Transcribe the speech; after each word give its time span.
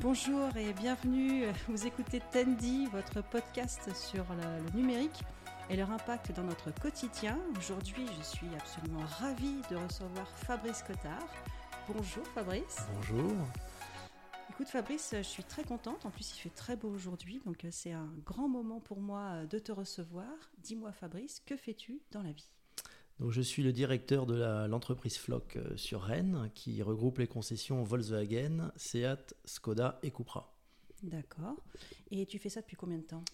Bonjour 0.00 0.56
et 0.56 0.72
bienvenue. 0.74 1.46
Vous 1.66 1.84
écoutez 1.84 2.22
Tendy, 2.30 2.86
votre 2.86 3.20
podcast 3.20 3.92
sur 3.96 4.24
le, 4.32 4.64
le, 4.64 4.70
numérique 4.78 5.24
et 5.68 5.76
leur 5.76 5.90
impact 5.90 6.30
dans 6.36 6.44
notre 6.44 6.70
quotidien. 6.70 7.36
Aujourd'hui, 7.58 8.06
je 8.16 8.22
suis 8.22 8.46
absolument 8.54 9.04
ravie 9.18 9.60
de 9.68 9.74
recevoir 9.74 10.28
Fabrice 10.38 10.84
Cotard. 10.84 11.26
Bonjour 11.88 12.24
Fabrice. 12.28 12.86
Bonjour. 12.94 13.32
Écoute 14.50 14.68
Fabrice, 14.68 15.14
je 15.16 15.22
suis 15.22 15.42
très 15.42 15.64
contente. 15.64 16.06
En 16.06 16.10
plus, 16.10 16.32
il 16.36 16.38
fait 16.42 16.54
très 16.54 16.76
beau 16.76 16.90
aujourd'hui, 16.90 17.42
donc 17.44 17.66
c'est 17.72 17.92
un 17.92 18.12
grand 18.24 18.48
moment 18.48 18.78
pour 18.78 19.00
moi 19.00 19.46
de 19.46 19.58
te 19.58 19.72
recevoir. 19.72 20.30
Dis-moi 20.58 20.92
Fabrice, 20.92 21.42
que 21.44 21.56
fais-tu 21.56 22.00
dans 22.12 22.22
la 22.22 22.30
vie? 22.30 22.57
Donc, 23.20 23.32
je 23.32 23.40
suis 23.40 23.62
le 23.62 23.72
directeur 23.72 24.26
de 24.26 24.66
l'entreprise 24.66 25.16
Flock 25.18 25.56
euh, 25.56 25.76
sur 25.76 26.02
Rennes, 26.02 26.50
qui 26.54 26.82
regroupe 26.82 27.18
les 27.18 27.26
concessions 27.26 27.82
Volkswagen, 27.82 28.70
Seat, 28.76 29.34
Skoda 29.44 29.98
et 30.02 30.10
Cupra. 30.10 30.54
D'accord. 31.02 31.56
Et 32.10 32.26
tu 32.26 32.38
fais 32.38 32.48
ça 32.48 32.60
depuis 32.60 32.76
combien 32.76 32.98
de 32.98 33.02
temps? 33.02 33.24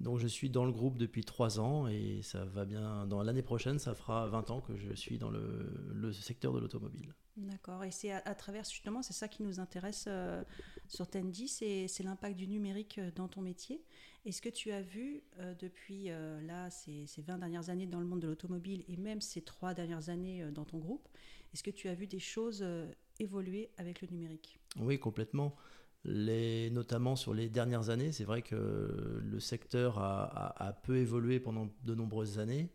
Donc 0.00 0.18
je 0.18 0.26
suis 0.26 0.48
dans 0.48 0.64
le 0.64 0.72
groupe 0.72 0.96
depuis 0.96 1.24
trois 1.24 1.60
ans 1.60 1.86
et 1.86 2.20
ça 2.22 2.44
va 2.46 2.64
bien. 2.64 3.06
Dans 3.06 3.22
l'année 3.22 3.42
prochaine, 3.42 3.78
ça 3.78 3.94
fera 3.94 4.26
20 4.28 4.50
ans 4.50 4.60
que 4.62 4.74
je 4.74 4.94
suis 4.94 5.18
dans 5.18 5.30
le, 5.30 6.12
secteur 6.12 6.54
de 6.54 6.58
l'automobile. 6.58 7.14
D'accord. 7.36 7.84
Et 7.84 7.90
c'est 7.90 8.10
à, 8.10 8.34
travers 8.34 8.64
justement, 8.64 9.02
c'est 9.02 9.12
ça 9.12 9.28
qui 9.28 9.42
nous 9.42 9.60
intéresse 9.60 10.06
euh, 10.08 10.42
sur 10.88 11.06
Tendy, 11.06 11.48
c'est 11.48 12.02
l'impact 12.02 12.36
du 12.36 12.48
numérique 12.48 12.98
euh, 12.98 13.10
dans 13.14 13.28
ton 13.28 13.42
métier. 13.42 13.84
Est-ce 14.24 14.40
que 14.40 14.48
tu 14.48 14.72
as 14.72 14.82
vu 14.82 15.22
euh, 15.38 15.54
depuis 15.54 16.08
là 16.46 16.70
ces, 16.70 17.06
ces, 17.06 17.22
20 17.22 17.38
dernières 17.38 17.68
années 17.68 17.86
dans 17.86 18.00
le 18.00 18.06
monde 18.06 18.20
de 18.20 18.28
l'automobile 18.28 18.84
et 18.88 18.96
même 18.96 19.20
ces 19.20 19.42
trois 19.42 19.74
dernières 19.74 20.08
années 20.08 20.50
dans 20.50 20.64
ton 20.64 20.78
groupe, 20.78 21.08
est-ce 21.52 21.62
que 21.62 21.70
tu 21.70 21.88
as 21.88 21.94
vu 21.94 22.06
des 22.06 22.20
choses 22.20 22.64
évoluer 23.18 23.70
avec 23.76 24.00
le 24.00 24.08
numérique? 24.08 24.58
Oui, 24.78 24.98
complètement. 24.98 25.56
Notamment 26.04 27.14
sur 27.14 27.34
les 27.34 27.48
dernières 27.48 27.90
années, 27.90 28.12
c'est 28.12 28.24
vrai 28.24 28.42
que 28.42 29.20
le 29.22 29.40
secteur 29.40 29.98
a, 29.98 30.74
peu 30.82 30.96
évolué 30.96 31.40
pendant 31.40 31.68
de 31.84 31.94
nombreuses 31.94 32.38
années. 32.38 32.70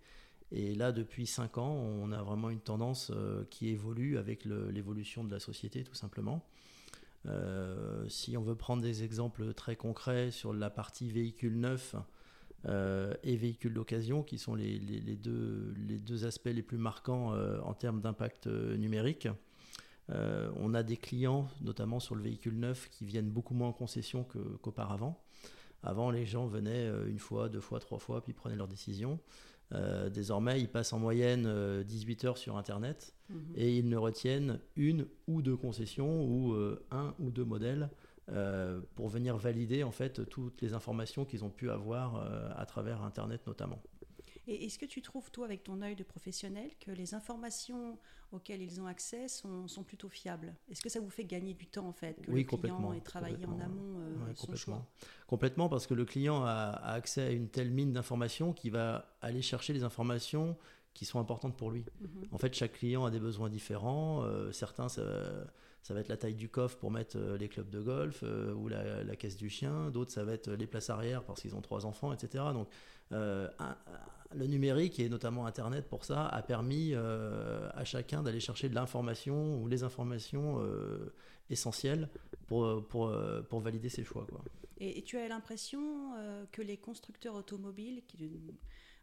Et 0.51 0.75
là, 0.75 0.91
depuis 0.91 1.25
5 1.25 1.57
ans, 1.57 1.73
on 1.73 2.11
a 2.11 2.21
vraiment 2.21 2.51
une 2.51 2.59
tendance 2.59 3.11
euh, 3.13 3.43
qui 3.49 3.69
évolue 3.69 4.17
avec 4.17 4.45
l'évolution 4.45 5.23
de 5.23 5.31
la 5.31 5.39
société, 5.39 5.83
tout 5.83 5.95
simplement. 5.95 6.45
Euh, 7.25 8.07
si 8.07 8.37
on 8.37 8.43
veut 8.43 8.55
prendre 8.55 8.83
des 8.83 9.03
exemples 9.03 9.53
très 9.55 9.75
concrets 9.75 10.29
sur 10.29 10.53
la 10.53 10.69
partie 10.69 11.09
véhicule 11.09 11.59
neuf 11.59 11.95
euh, 12.67 13.15
et 13.23 13.35
véhicule 13.37 13.73
d'occasion, 13.73 14.21
qui 14.21 14.37
sont 14.37 14.53
les, 14.53 14.79
deux, 15.17 16.25
aspects 16.25 16.45
les 16.45 16.61
plus 16.61 16.77
marquants 16.77 17.33
en 17.63 17.73
termes 17.73 18.01
d'impact 18.01 18.45
numérique, 18.45 19.27
euh, 20.11 20.51
on 20.57 20.73
a 20.73 20.83
des 20.83 20.97
clients, 20.97 21.47
notamment 21.61 21.99
sur 21.99 22.15
le 22.15 22.21
véhicule 22.21 22.57
neuf, 22.57 22.89
qui 22.89 23.05
viennent 23.05 23.29
beaucoup 23.29 23.53
moins 23.53 23.69
en 23.69 23.73
concession 23.73 24.25
qu'auparavant. 24.61 25.21
Avant, 25.83 26.11
les 26.11 26.25
gens 26.25 26.47
venaient 26.47 26.87
euh, 26.87 27.07
une 27.07 27.19
fois, 27.19 27.49
deux 27.49 27.59
fois, 27.59 27.79
trois 27.79 27.99
fois, 27.99 28.23
puis 28.23 28.33
prenaient 28.33 28.55
leur 28.55 28.67
décision. 28.67 29.19
Euh, 29.73 30.09
désormais, 30.09 30.61
ils 30.61 30.69
passent 30.69 30.93
en 30.93 30.99
moyenne 30.99 31.83
18 31.83 32.25
heures 32.25 32.37
sur 32.37 32.55
Internet 32.57 33.15
mhm. 33.29 33.53
et 33.55 33.77
ils 33.77 33.89
ne 33.89 33.97
retiennent 33.97 34.59
une 34.75 35.07
ou 35.27 35.41
deux 35.41 35.57
concessions 35.57 36.23
ou 36.23 36.55
un 36.91 37.15
ou 37.19 37.31
deux 37.31 37.45
modèles 37.45 37.89
pour 38.95 39.07
venir 39.07 39.37
valider 39.37 39.83
en 39.83 39.91
fait 39.91 40.27
toutes 40.29 40.61
les 40.61 40.73
informations 40.73 41.25
qu'ils 41.25 41.43
ont 41.43 41.49
pu 41.49 41.69
avoir 41.69 42.15
à 42.57 42.65
travers 42.65 43.03
Internet 43.03 43.41
notamment. 43.47 43.81
Et 44.47 44.65
est-ce 44.65 44.77
que 44.77 44.85
tu 44.85 45.01
trouves, 45.01 45.31
toi, 45.31 45.45
avec 45.45 45.63
ton 45.63 45.81
œil 45.81 45.95
de 45.95 46.03
professionnel, 46.03 46.69
que 46.79 46.91
les 46.91 47.13
informations 47.13 47.97
auxquelles 48.31 48.61
ils 48.61 48.79
ont 48.79 48.85
accès 48.85 49.27
sont, 49.27 49.67
sont 49.67 49.83
plutôt 49.83 50.09
fiables? 50.09 50.53
Est-ce 50.69 50.81
que 50.81 50.89
ça 50.89 50.99
vous 50.99 51.09
fait 51.09 51.25
gagner 51.25 51.53
du 51.53 51.67
temps, 51.67 51.87
en 51.87 51.93
fait, 51.93 52.21
que 52.21 52.31
oui, 52.31 52.45
le 52.49 52.57
client 52.57 52.93
ait 52.93 53.01
travaillé 53.01 53.45
en 53.45 53.59
amont 53.59 53.99
euh, 53.99 54.13
son 54.35 54.47
complètement. 54.47 54.55
choix? 54.55 54.87
Complètement, 55.27 55.69
parce 55.69 55.87
que 55.87 55.93
le 55.93 56.05
client 56.05 56.43
a, 56.43 56.71
accès 56.85 57.21
à 57.21 57.31
une 57.31 57.49
telle 57.49 57.71
mine 57.71 57.93
d'informations 57.93 58.53
qu'il 58.53 58.71
va 58.71 59.17
aller 59.21 59.41
chercher 59.41 59.73
les 59.73 59.83
informations 59.83 60.57
qui 60.93 61.05
sont 61.05 61.19
importantes 61.19 61.57
pour 61.57 61.71
lui. 61.71 61.83
Mhm. 61.99 62.09
En 62.31 62.37
fait, 62.37 62.53
chaque 62.53 62.73
client 62.73 63.05
a 63.05 63.11
des 63.11 63.19
besoins 63.19 63.49
différents. 63.49 64.23
Euh, 64.23 64.51
certains, 64.51 64.89
ça, 64.89 65.01
ça, 65.81 65.93
va 65.93 65.99
être 65.99 66.07
la 66.07 66.17
taille 66.17 66.35
du 66.35 66.49
coffre 66.49 66.77
pour 66.77 66.91
mettre 66.91 67.17
euh, 67.17 67.37
les 67.37 67.49
clubs 67.49 67.69
de 67.69 67.81
golf 67.81 68.23
ou 68.55 68.67
la, 68.67 69.03
la, 69.03 69.15
caisse 69.15 69.37
du 69.37 69.49
chien. 69.49 69.89
D'autres, 69.89 70.11
ça 70.11 70.23
va 70.23 70.33
être 70.33 70.51
les 70.51 70.67
places 70.67 70.89
arrière 70.89 71.23
parce 71.23 71.41
qu'ils 71.41 71.55
ont 71.55 71.61
trois 71.61 71.85
enfants, 71.85 72.13
etc. 72.13 72.43
Donc, 72.53 72.69
un, 73.11 73.49
le 74.33 74.47
numérique 74.47 74.99
et 74.99 75.09
notamment 75.09 75.45
Internet 75.45 75.87
pour 75.87 76.05
ça 76.05 76.27
a 76.27 76.41
permis 76.41 76.91
euh, 76.93 77.69
à 77.73 77.83
chacun 77.83 78.23
d'aller 78.23 78.39
chercher 78.39 78.69
de 78.69 78.75
l'information 78.75 79.61
ou 79.61 79.67
les 79.67 79.83
informations 79.83 80.59
euh, 80.61 81.13
essentielles 81.49 82.09
pour, 82.47 82.85
pour, 82.87 83.07
euh, 83.07 83.41
pour, 83.41 83.59
valider 83.61 83.89
ses 83.89 84.03
choix. 84.03 84.25
Quoi. 84.29 84.43
Et, 84.77 85.01
tu 85.03 85.17
as 85.17 85.27
l'impression 85.27 86.11
que 86.51 86.61
les 86.61 86.77
constructeurs 86.77 87.35
automobiles 87.35 88.03
qui 88.07 88.41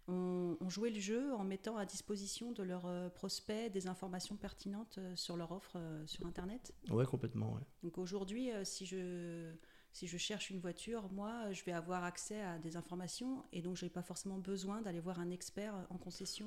ont, 0.08 0.56
joué 0.68 0.90
le 0.90 1.00
jeu 1.00 1.32
en 1.34 1.44
mettant 1.44 1.76
à 1.76 1.86
disposition 1.86 2.52
de 2.52 2.62
leurs 2.62 3.12
prospects 3.14 3.72
des 3.72 3.86
informations 3.86 4.36
pertinentes 4.36 4.98
sur 5.14 5.36
leur 5.36 5.52
offre 5.52 5.78
sur 6.06 6.26
Internet? 6.26 6.74
Oui, 6.90 7.04
complètement. 7.06 7.54
Ouais. 7.54 7.62
Donc 7.82 7.98
aujourd'hui, 7.98 8.50
si 8.64 8.84
je 8.84 9.52
si 9.92 10.06
je 10.06 10.16
cherche 10.16 10.48
une 10.50 10.58
voiture, 10.58 11.10
moi, 11.12 11.52
je 11.52 11.62
vais 11.64 11.72
avoir 11.72 12.02
accès 12.02 12.40
à 12.40 12.58
des 12.58 12.76
informations 12.76 13.44
et 13.52 13.60
donc 13.60 13.76
je 13.76 13.84
n'ai 13.84 13.90
pas 13.90 14.02
forcément 14.02 14.38
besoin 14.38 14.80
d'aller 14.80 15.00
voir 15.00 15.20
un 15.20 15.30
expert 15.30 15.74
en 15.90 15.98
concession. 15.98 16.46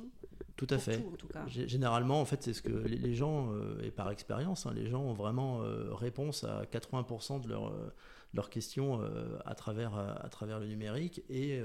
Tout 0.56 0.67
à 0.72 0.79
fait. 0.79 0.97
en 0.97 1.16
tout 1.16 1.28
cas. 1.28 1.45
Généralement, 1.47 2.19
en 2.19 2.25
fait, 2.25 2.41
c'est 2.41 2.53
ce 2.53 2.63
que 2.63 2.72
les 2.72 3.13
gens, 3.13 3.53
euh, 3.53 3.79
et 3.84 3.91
par 3.91 4.09
expérience, 4.09 4.66
hein, 4.66 4.73
les 4.73 4.88
gens 4.88 5.01
ont 5.01 5.13
vraiment 5.13 5.61
euh, 5.61 5.94
réponse 5.94 6.44
à 6.44 6.63
80% 6.66 7.41
de 7.41 7.50
leurs 7.50 7.67
euh, 7.67 7.94
leurs 8.34 8.50
questions 8.50 9.00
à, 9.45 9.55
travers, 9.55 9.95
à 9.97 10.28
travers 10.28 10.59
le 10.59 10.67
numérique 10.67 11.23
et 11.29 11.61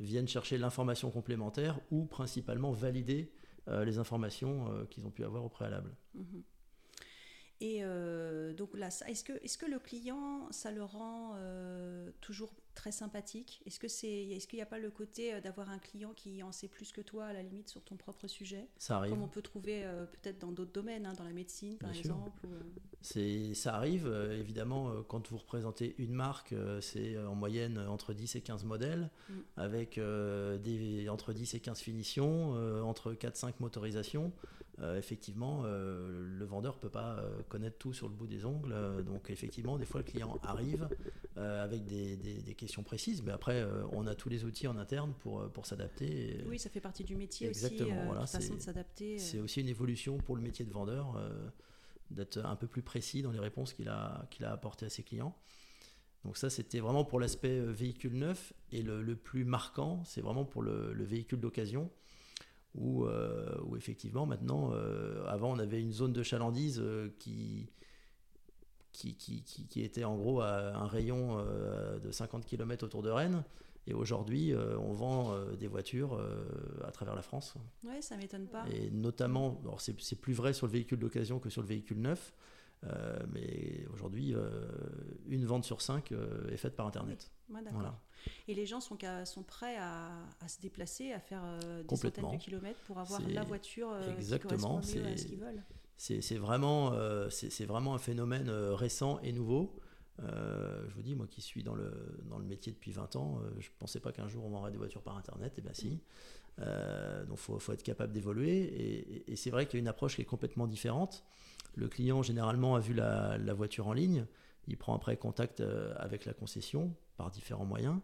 viennent 0.00 0.26
chercher 0.26 0.56
l'information 0.56 1.10
complémentaire 1.10 1.78
ou 1.90 2.06
principalement 2.06 2.72
valider 2.72 3.30
les 3.66 3.98
informations 3.98 4.86
qu'ils 4.88 5.06
ont 5.06 5.10
pu 5.10 5.22
avoir 5.22 5.44
au 5.44 5.50
préalable. 5.50 5.94
Mhm. 6.14 6.42
Et 7.60 7.78
euh, 7.82 8.52
donc 8.52 8.76
là, 8.76 8.88
est-ce 9.06 9.24
que, 9.24 9.32
est 9.32 9.56
que 9.56 9.66
le 9.66 9.80
client, 9.80 10.46
ça 10.50 10.70
le 10.70 10.84
rend 10.84 11.32
euh, 11.34 12.10
toujours 12.20 12.52
très 12.76 12.92
sympathique? 12.92 13.60
Est-ce 13.66 13.80
que 13.80 13.88
c'est, 13.88 14.28
est-ce 14.28 14.46
qu'il 14.46 14.58
n'y 14.58 14.62
a 14.62 14.66
pas 14.66 14.78
le 14.78 14.90
côté 14.90 15.34
euh, 15.34 15.40
d'avoir 15.40 15.68
un 15.70 15.80
client 15.80 16.12
qui 16.14 16.40
en 16.44 16.52
sait 16.52 16.68
plus 16.68 16.92
que 16.92 17.00
toi 17.00 17.24
à 17.24 17.32
la 17.32 17.42
limite 17.42 17.68
sur 17.68 17.82
ton 17.82 17.96
propre 17.96 18.28
sujet? 18.28 18.68
Ça 18.78 18.98
arrive. 18.98 19.10
Comme 19.10 19.22
on 19.22 19.28
peut 19.28 19.42
trouver 19.42 19.84
peut-être 20.12 20.38
dans 20.38 20.52
d'autres 20.52 20.72
domaines, 20.72 21.04
hein, 21.04 21.14
dans 21.14 21.24
la 21.24 21.32
médecine 21.32 21.76
par 21.78 21.92
exemple. 21.92 22.46
C'est, 23.00 23.54
ça 23.54 23.74
arrive 23.74 24.06
évidemment 24.32 25.02
quand 25.08 25.28
vous 25.28 25.38
représentez 25.38 25.96
une 25.98 26.12
marque, 26.12 26.54
c'est 26.80 27.18
en 27.18 27.34
moyenne 27.34 27.78
entre 27.78 28.12
10 28.12 28.36
et 28.36 28.40
15 28.40 28.64
modèles, 28.64 29.10
mm. 29.28 29.34
avec 29.56 29.98
des, 29.98 31.08
entre 31.08 31.32
10 31.32 31.54
et 31.54 31.60
15 31.60 31.80
finitions, 31.80 32.52
entre 32.84 33.14
4-5 33.14 33.54
motorisations. 33.58 34.32
Effectivement, 34.96 35.64
le 35.64 36.44
vendeur 36.44 36.78
peut 36.78 36.88
pas 36.88 37.22
connaître 37.48 37.78
tout 37.78 37.92
sur 37.92 38.08
le 38.08 38.14
bout 38.14 38.26
des 38.26 38.44
ongles. 38.44 38.72
Euh, 38.72 39.02
donc 39.02 39.30
effectivement, 39.30 39.78
des 39.78 39.86
fois, 39.86 40.00
le 40.00 40.04
client 40.04 40.38
arrive 40.42 40.88
euh, 41.36 41.64
avec 41.64 41.86
des, 41.86 42.16
des, 42.16 42.54
questions 42.54 42.82
précises, 42.82 43.22
mais 43.22 43.32
après, 43.32 43.60
euh, 43.60 43.84
on 43.92 44.06
a 44.06 44.14
tous 44.14 44.28
les 44.28 44.44
outils 44.44 44.66
en 44.66 44.76
interne 44.76 45.14
pour, 45.20 45.48
pour 45.50 45.66
s'adapter. 45.66 46.44
Oui, 46.48 46.58
ça 46.58 46.70
fait 46.70 46.80
partie 46.80 47.04
du 47.04 47.16
métier 47.16 47.48
Exactement, 47.48 47.96
aussi, 47.96 48.06
voilà, 48.06 48.26
façon 48.26 48.54
de 48.54 48.60
s'adapter. 48.60 49.18
C'est 49.18 49.38
aussi 49.38 49.60
une 49.60 49.68
évolution 49.68 50.18
pour 50.18 50.36
le 50.36 50.42
métier 50.42 50.64
de 50.64 50.72
vendeur, 50.72 51.20
d'être 52.10 52.38
un 52.38 52.56
peu 52.56 52.66
plus 52.66 52.82
précis 52.82 53.22
dans 53.22 53.30
les 53.30 53.38
réponses 53.38 53.72
qu'il 53.72 53.88
a, 53.88 54.26
qu'il 54.30 54.44
a 54.44 54.52
apportées 54.52 54.86
à 54.86 54.90
ses 54.90 55.02
clients. 55.02 55.36
Donc 56.24 56.36
ça, 56.36 56.50
c'était 56.50 56.80
vraiment 56.80 57.04
pour 57.04 57.20
l'aspect 57.20 57.60
véhicule 57.60 58.14
neuf. 58.14 58.52
Et 58.72 58.82
le, 58.82 59.02
le 59.02 59.14
plus 59.14 59.44
marquant, 59.44 60.02
c'est 60.04 60.20
vraiment 60.20 60.44
pour 60.44 60.62
le, 60.62 60.92
le 60.92 61.04
véhicule 61.04 61.40
d'occasion 61.40 61.90
où, 62.78 63.04
euh, 63.04 63.56
où 63.64 63.76
effectivement 63.76 64.26
maintenant, 64.26 64.70
euh, 64.72 65.24
avant 65.26 65.52
on 65.52 65.58
avait 65.58 65.80
une 65.80 65.92
zone 65.92 66.12
de 66.12 66.22
chalandise 66.22 66.80
euh, 66.80 67.08
qui, 67.18 67.68
qui, 68.92 69.16
qui, 69.16 69.42
qui, 69.42 69.82
était 69.82 70.04
en 70.04 70.16
gros 70.16 70.40
à 70.40 70.74
un 70.74 70.86
rayon 70.86 71.38
de 72.02 72.10
50 72.10 72.44
km 72.44 72.84
autour 72.84 73.02
de 73.02 73.10
Rennes. 73.10 73.44
Et 73.86 73.94
aujourd'hui, 73.94 74.52
on 74.54 74.92
vend 74.92 75.34
des 75.58 75.66
voitures 75.66 76.20
à 76.84 76.90
travers 76.90 77.14
la 77.14 77.22
France. 77.22 77.54
Oui, 77.84 78.02
ça 78.02 78.16
m'étonne 78.16 78.46
pas. 78.46 78.66
Et 78.70 78.90
notamment, 78.90 79.62
c'est 79.78 80.20
plus 80.20 80.34
vrai 80.34 80.52
sur 80.52 80.66
le 80.66 80.72
véhicule 80.72 80.98
d'occasion 80.98 81.38
que 81.38 81.48
sur 81.48 81.62
le 81.62 81.68
véhicule 81.68 82.00
neuf. 82.00 82.34
mais 83.32 83.86
aujourd'hui, 83.92 84.34
une 85.28 85.46
vente 85.46 85.64
sur 85.64 85.80
cinq 85.80 86.12
est 86.50 86.56
faite 86.56 86.74
par 86.74 86.86
Internet. 86.86 87.30
voilà. 87.48 87.98
Et 88.48 88.54
les 88.54 88.66
gens 88.66 88.80
sont, 88.80 88.98
sont 89.24 89.42
prêts 89.42 89.76
à, 89.76 90.48
se 90.48 90.60
déplacer, 90.60 91.12
à 91.12 91.20
faire 91.20 91.42
euh, 91.44 91.82
des 91.82 91.96
centaines 91.96 92.30
de 92.30 92.36
kilomètres 92.36 92.80
pour 92.86 92.98
avoir 92.98 93.20
la 93.28 93.44
voiture 93.44 93.90
euh, 93.90 94.14
Exactement, 94.14 94.80
qui 94.80 94.86
correspond 94.86 95.00
mieux 95.00 95.06
à 95.06 95.16
ce 95.16 95.26
qu'ils 95.26 95.38
veulent. 95.38 95.62
C'est 95.96 96.38
vraiment, 96.38 96.92
euh, 96.92 97.28
c'est 97.30 97.66
vraiment 97.66 97.94
un 97.94 97.98
phénomène 97.98 98.50
récent 98.50 99.18
et 99.20 99.32
nouveau. 99.32 99.76
je 100.18 100.94
vous 100.94 101.02
dis, 101.02 101.14
moi 101.14 101.26
qui 101.26 101.40
suis 101.40 101.62
dans 101.62 101.74
le, 101.74 101.92
dans 102.28 102.38
le 102.38 102.44
métier 102.44 102.72
depuis 102.72 102.92
20 102.92 103.16
ans, 103.16 103.40
je 103.58 103.68
ne 103.68 103.74
pensais 103.78 104.00
pas 104.00 104.12
qu'un 104.12 104.28
jour 104.28 104.44
on 104.44 104.50
vendrait 104.50 104.70
des 104.70 104.78
voitures 104.78 105.02
par 105.02 105.16
Internet, 105.16 105.58
et 105.58 105.60
bien 105.60 105.74
si. 105.74 106.00
donc 106.58 106.68
il 107.32 107.36
faut, 107.36 107.58
faut, 107.58 107.72
être 107.72 107.82
capable 107.82 108.12
d'évoluer. 108.12 108.58
Et, 108.58 109.32
et 109.32 109.36
c'est 109.36 109.50
vrai 109.50 109.66
qu'il 109.66 109.78
y 109.78 109.80
a 109.80 109.82
une 109.82 109.88
approche 109.88 110.16
qui 110.16 110.22
est 110.22 110.26
complètement 110.26 110.66
différente. 110.66 111.24
Le 111.74 111.88
client 111.88 112.22
généralement 112.22 112.76
a 112.76 112.80
vu 112.80 112.94
la, 112.94 113.36
la 113.38 113.54
voiture 113.54 113.88
en 113.88 113.92
ligne, 113.92 114.24
il 114.68 114.76
prend 114.76 114.94
après 114.94 115.16
contact 115.16 115.62
avec 115.96 116.26
la 116.26 116.32
concession 116.32 116.94
par 117.16 117.30
différents 117.30 117.66
moyens. 117.66 117.98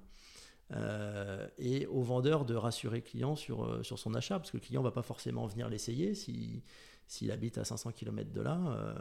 Et 1.59 1.87
au 1.87 2.03
vendeur 2.03 2.45
de 2.45 2.55
rassurer 2.55 2.97
le 2.99 3.03
client 3.03 3.37
sur, 3.37 3.85
sur 3.85 3.99
son 3.99 4.15
achat, 4.15 4.39
parce 4.39 4.51
que 4.51 4.57
le 4.57 4.63
client 4.63 4.83
ne 4.83 4.89
va 4.89 4.93
pas 4.93 5.03
forcément 5.03 5.47
venir 5.47 5.69
l'essayer 5.69 6.15
s'il 6.15 7.31
habite 7.31 7.59
à 7.59 7.65
500 7.65 7.93
km 7.93 8.33
de 8.33 8.41
là. 8.41 8.95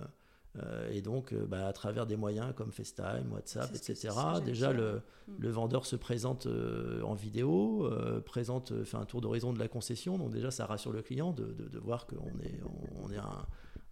Euh, 0.62 0.92
et 0.92 1.02
donc, 1.02 1.34
euh, 1.34 1.46
bah, 1.46 1.68
à 1.68 1.74
travers 1.74 2.06
des 2.06 2.16
moyens 2.16 2.54
comme 2.56 2.72
FaceTime, 2.72 3.32
WhatsApp, 3.32 3.74
etc., 3.74 4.16
déjà 4.46 4.72
le, 4.72 5.02
mm. 5.28 5.32
le, 5.40 5.50
vendeur 5.50 5.86
se 5.86 5.96
présente 5.96 6.46
euh, 6.46 7.02
en 7.02 7.16
vidéo, 7.16 7.90
présente, 8.26 8.84
fait 8.84 8.98
un 8.98 9.06
tour 9.06 9.22
d'horizon 9.22 9.54
de 9.54 9.60
la 9.60 9.68
concession. 9.68 10.18
Donc, 10.18 10.32
déjà, 10.32 10.52
ça 10.52 10.66
rassure 10.66 10.92
le 10.92 11.02
client 11.02 11.32
de, 11.32 11.46
de, 11.46 11.80
voir 11.80 12.06
qu'on 12.06 12.40
est, 12.40 12.60
on 13.02 13.12
est 13.12 13.18
un, 13.18 13.48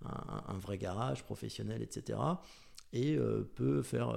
un, 0.05 0.57
vrai 0.57 0.77
garage 0.77 1.23
professionnel, 1.23 1.81
etc. 1.81 2.19
Et 2.93 3.17
peut, 3.55 3.81
faire, 3.81 4.15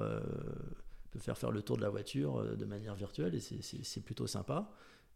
peut 1.15 1.21
faire 1.21 1.39
faire 1.39 1.51
le 1.51 1.63
tour 1.63 1.77
de 1.77 1.83
la 1.83 1.89
voiture 1.89 2.57
de 2.57 2.65
manière 2.65 2.95
virtuelle. 2.95 3.35
Et 3.35 3.41
c'est 3.41 4.01
plutôt 4.01 4.27
sympa. 4.27 4.71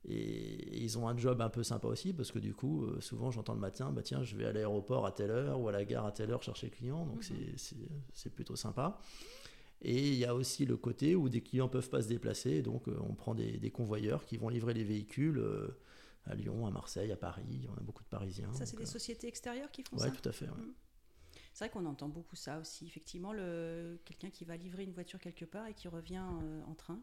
Et 0.04 0.82
ils 0.82 0.98
ont 0.98 1.08
un 1.08 1.16
job 1.16 1.40
un 1.40 1.48
peu 1.48 1.62
sympa 1.62 1.88
aussi 1.88 2.12
parce 2.12 2.30
que 2.30 2.38
du 2.38 2.54
coup, 2.54 2.84
euh, 2.84 3.00
souvent 3.00 3.30
j'entends 3.30 3.54
le 3.54 3.60
matin, 3.60 3.90
bah 3.90 4.02
tiens, 4.02 4.22
je 4.22 4.36
vais 4.36 4.46
à 4.46 4.52
l'aéroport 4.52 5.06
à 5.06 5.12
telle 5.12 5.30
heure 5.30 5.60
ou 5.60 5.68
à 5.68 5.72
la 5.72 5.84
gare 5.84 6.06
à 6.06 6.12
telle 6.12 6.30
heure 6.30 6.42
chercher 6.42 6.70
client, 6.70 7.04
donc 7.04 7.28
mhm. 7.30 7.56
c'est 8.12 8.30
plutôt 8.30 8.56
sympa. 8.56 9.00
Et 9.82 10.08
il 10.08 10.14
y 10.14 10.24
a 10.24 10.34
aussi 10.34 10.66
le 10.66 10.76
côté 10.76 11.14
où 11.14 11.28
des 11.28 11.40
clients 11.40 11.68
peuvent 11.68 11.88
pas 11.88 12.02
se 12.02 12.08
déplacer, 12.08 12.62
donc 12.62 12.88
euh, 12.88 12.96
on 13.00 13.14
prend 13.14 13.34
des, 13.34 13.58
des, 13.58 13.70
convoyeurs 13.70 14.24
qui 14.24 14.36
vont 14.36 14.48
livrer 14.48 14.74
les 14.74 14.84
véhicules 14.84 15.38
euh, 15.38 15.68
à 16.24 16.34
Lyon, 16.34 16.66
à 16.66 16.70
Marseille, 16.70 17.12
à 17.12 17.16
Paris. 17.16 17.68
On 17.68 17.76
a 17.76 17.82
beaucoup 17.82 18.02
de 18.02 18.08
Parisiens. 18.08 18.52
Ça, 18.52 18.66
c'est 18.66 18.76
des 18.76 18.86
sociétés 18.86 19.28
extérieures 19.28 19.70
qui 19.70 19.82
font 19.82 19.96
ouais, 19.96 20.08
ça? 20.08 20.10
tout 20.10 20.28
à 20.28 20.32
fait. 20.32 20.46
Mhm. 20.46 20.72
C'est 21.58 21.64
vrai 21.64 21.70
qu'on 21.72 21.86
entend 21.86 22.08
beaucoup 22.08 22.36
ça 22.36 22.60
aussi. 22.60 22.86
Effectivement, 22.86 23.32
quelqu'un 24.04 24.30
qui 24.30 24.44
va 24.44 24.56
livrer 24.56 24.84
une 24.84 24.92
voiture 24.92 25.18
quelque 25.18 25.44
part 25.44 25.66
et 25.66 25.74
qui 25.74 25.88
revient 25.88 26.22
en 26.68 26.74
train. 26.74 27.02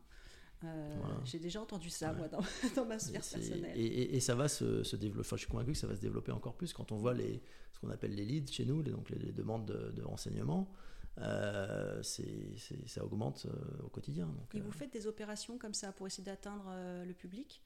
Euh, 0.64 0.96
j'ai 1.26 1.40
déjà 1.40 1.60
entendu 1.60 1.90
ça, 1.90 2.14
moi, 2.14 2.30
dans, 2.30 2.40
ma 2.86 2.98
sphère 2.98 3.20
personnelle. 3.20 3.78
Et, 3.78 4.18
ça 4.22 4.34
va 4.34 4.48
se, 4.48 4.96
développer. 4.96 5.28
Enfin, 5.28 5.36
je 5.36 5.42
suis 5.42 5.52
convaincu 5.52 5.74
que 5.74 5.78
ça 5.78 5.88
va 5.88 5.96
se 5.98 6.00
développer 6.00 6.32
encore 6.32 6.56
plus 6.56 6.72
quand 6.72 6.94
on 6.94 6.96
voit 6.96 7.14
les, 7.14 7.44
ce 7.74 7.82
qu'on 7.82 7.90
appelle 7.90 8.16
les 8.16 8.24
leads 8.24 8.50
chez 8.50 8.64
nous, 8.64 8.82
les, 8.82 8.92
donc 8.92 9.10
les, 9.10 9.34
demandes 9.34 9.66
de, 9.66 10.02
renseignements. 10.04 10.72
Euh, 11.18 12.02
ça 12.02 13.04
augmente 13.04 13.48
euh, 13.48 13.84
au 13.84 13.90
quotidien. 13.90 14.34
et 14.54 14.62
vous 14.62 14.72
faites 14.72 14.94
des 14.94 15.06
opérations 15.06 15.58
comme 15.58 15.74
ça 15.74 15.92
pour 15.92 16.08
essayer 16.08 16.24
d'atteindre 16.24 16.74
le 17.06 17.14
public? 17.14 17.62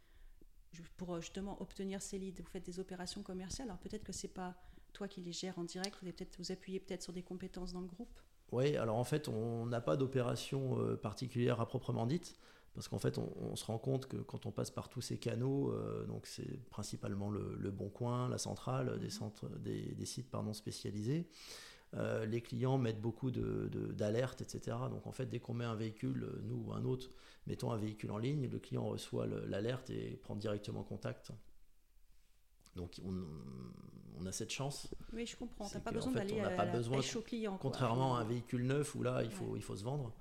Pour 0.97 1.21
justement 1.21 1.61
obtenir 1.61 2.01
ces 2.01 2.17
leads, 2.17 2.41
vous 2.41 2.49
faites 2.49 2.65
des 2.65 2.79
opérations 2.79 3.21
commerciales? 3.21 3.67
Alors 3.67 3.77
peut-être 3.77 4.03
que 4.03 4.11
c'est 4.11 4.27
pas 4.27 4.55
toi 4.93 5.07
qui 5.07 5.21
les 5.21 5.31
gères 5.31 5.57
en 5.59 5.63
direct, 5.63 5.95
vous 6.01 6.11
peut-être 6.11 6.37
vous 6.37 6.51
appuyez 6.51 6.79
peut-être 6.79 7.03
sur 7.03 7.13
des 7.13 7.23
compétences 7.23 7.73
dans 7.73 7.81
le 7.81 7.87
groupe. 7.87 8.19
Oui, 8.51 8.75
alors 8.77 8.97
en 8.97 9.03
fait, 9.03 9.27
on 9.27 9.65
n'a 9.65 9.81
pas 9.81 9.95
d'opération 9.95 10.77
particulière 10.97 11.61
à 11.61 11.67
proprement 11.67 12.07
dite. 12.07 12.35
Parce 12.79 12.87
qu'en 12.87 12.99
fait, 12.99 13.17
on, 13.17 13.55
se 13.55 13.65
rend 13.65 13.77
compte 13.77 14.05
que 14.05 14.17
quand 14.17 14.45
on 14.45 14.51
passe 14.51 14.71
par 14.71 14.89
tous 14.89 15.01
ces 15.01 15.17
canaux, 15.17 15.71
euh, 15.73 16.05
donc 16.05 16.25
c'est 16.27 16.63
principalement 16.69 17.29
le, 17.29 17.71
Bon 17.71 17.89
Coin, 17.89 18.29
la 18.29 18.37
centrale, 18.37 18.99
des, 18.99 19.05
mhm. 19.05 19.09
centres, 19.09 19.49
des, 19.59 20.05
sites 20.05 20.29
pardon, 20.29 20.53
spécialisés, 20.53 21.27
euh, 21.95 22.25
les 22.25 22.41
clients 22.41 22.77
mettent 22.77 23.01
beaucoup 23.01 23.31
d'alertes, 23.31 24.39
de, 24.39 24.43
etc. 24.43 24.77
Donc 24.89 25.07
en 25.07 25.11
fait, 25.11 25.25
dès 25.25 25.39
qu'on 25.39 25.55
met 25.55 25.65
un 25.65 25.75
véhicule, 25.75 26.25
nous 26.43 26.67
ou 26.67 26.73
un 26.73 26.85
autre, 26.85 27.09
mettons 27.47 27.71
un 27.71 27.77
véhicule 27.77 28.11
en 28.11 28.17
ligne, 28.17 28.47
le 28.47 28.59
client 28.59 28.85
reçoit 28.85 29.25
l'alerte 29.25 29.89
et 29.89 30.17
prend 30.17 30.35
directement 30.35 30.83
contact. 30.83 31.31
Donc 32.75 32.99
on, 33.05 34.25
a 34.25 34.31
cette 34.31 34.51
chance. 34.51 34.87
Oui, 35.13 35.25
je 35.25 35.35
comprends. 35.37 35.67
Tu 35.67 35.75
n'as 35.75 35.81
pas 35.81 35.91
besoin 35.91 36.11
d'aller 36.11 36.39
à, 36.39 36.65
la 36.65 36.79
au 36.79 37.21
client. 37.21 37.57
Contrairement 37.59 38.17
à 38.17 38.21
un 38.21 38.23
véhicule 38.25 38.65
neuf 38.65 38.95
où 38.95 39.03
là, 39.03 39.23
il 39.23 39.31
faut, 39.31 39.55
il 39.55 39.61
faut 39.61 39.75
se 39.75 39.83
vendre. 39.83 40.13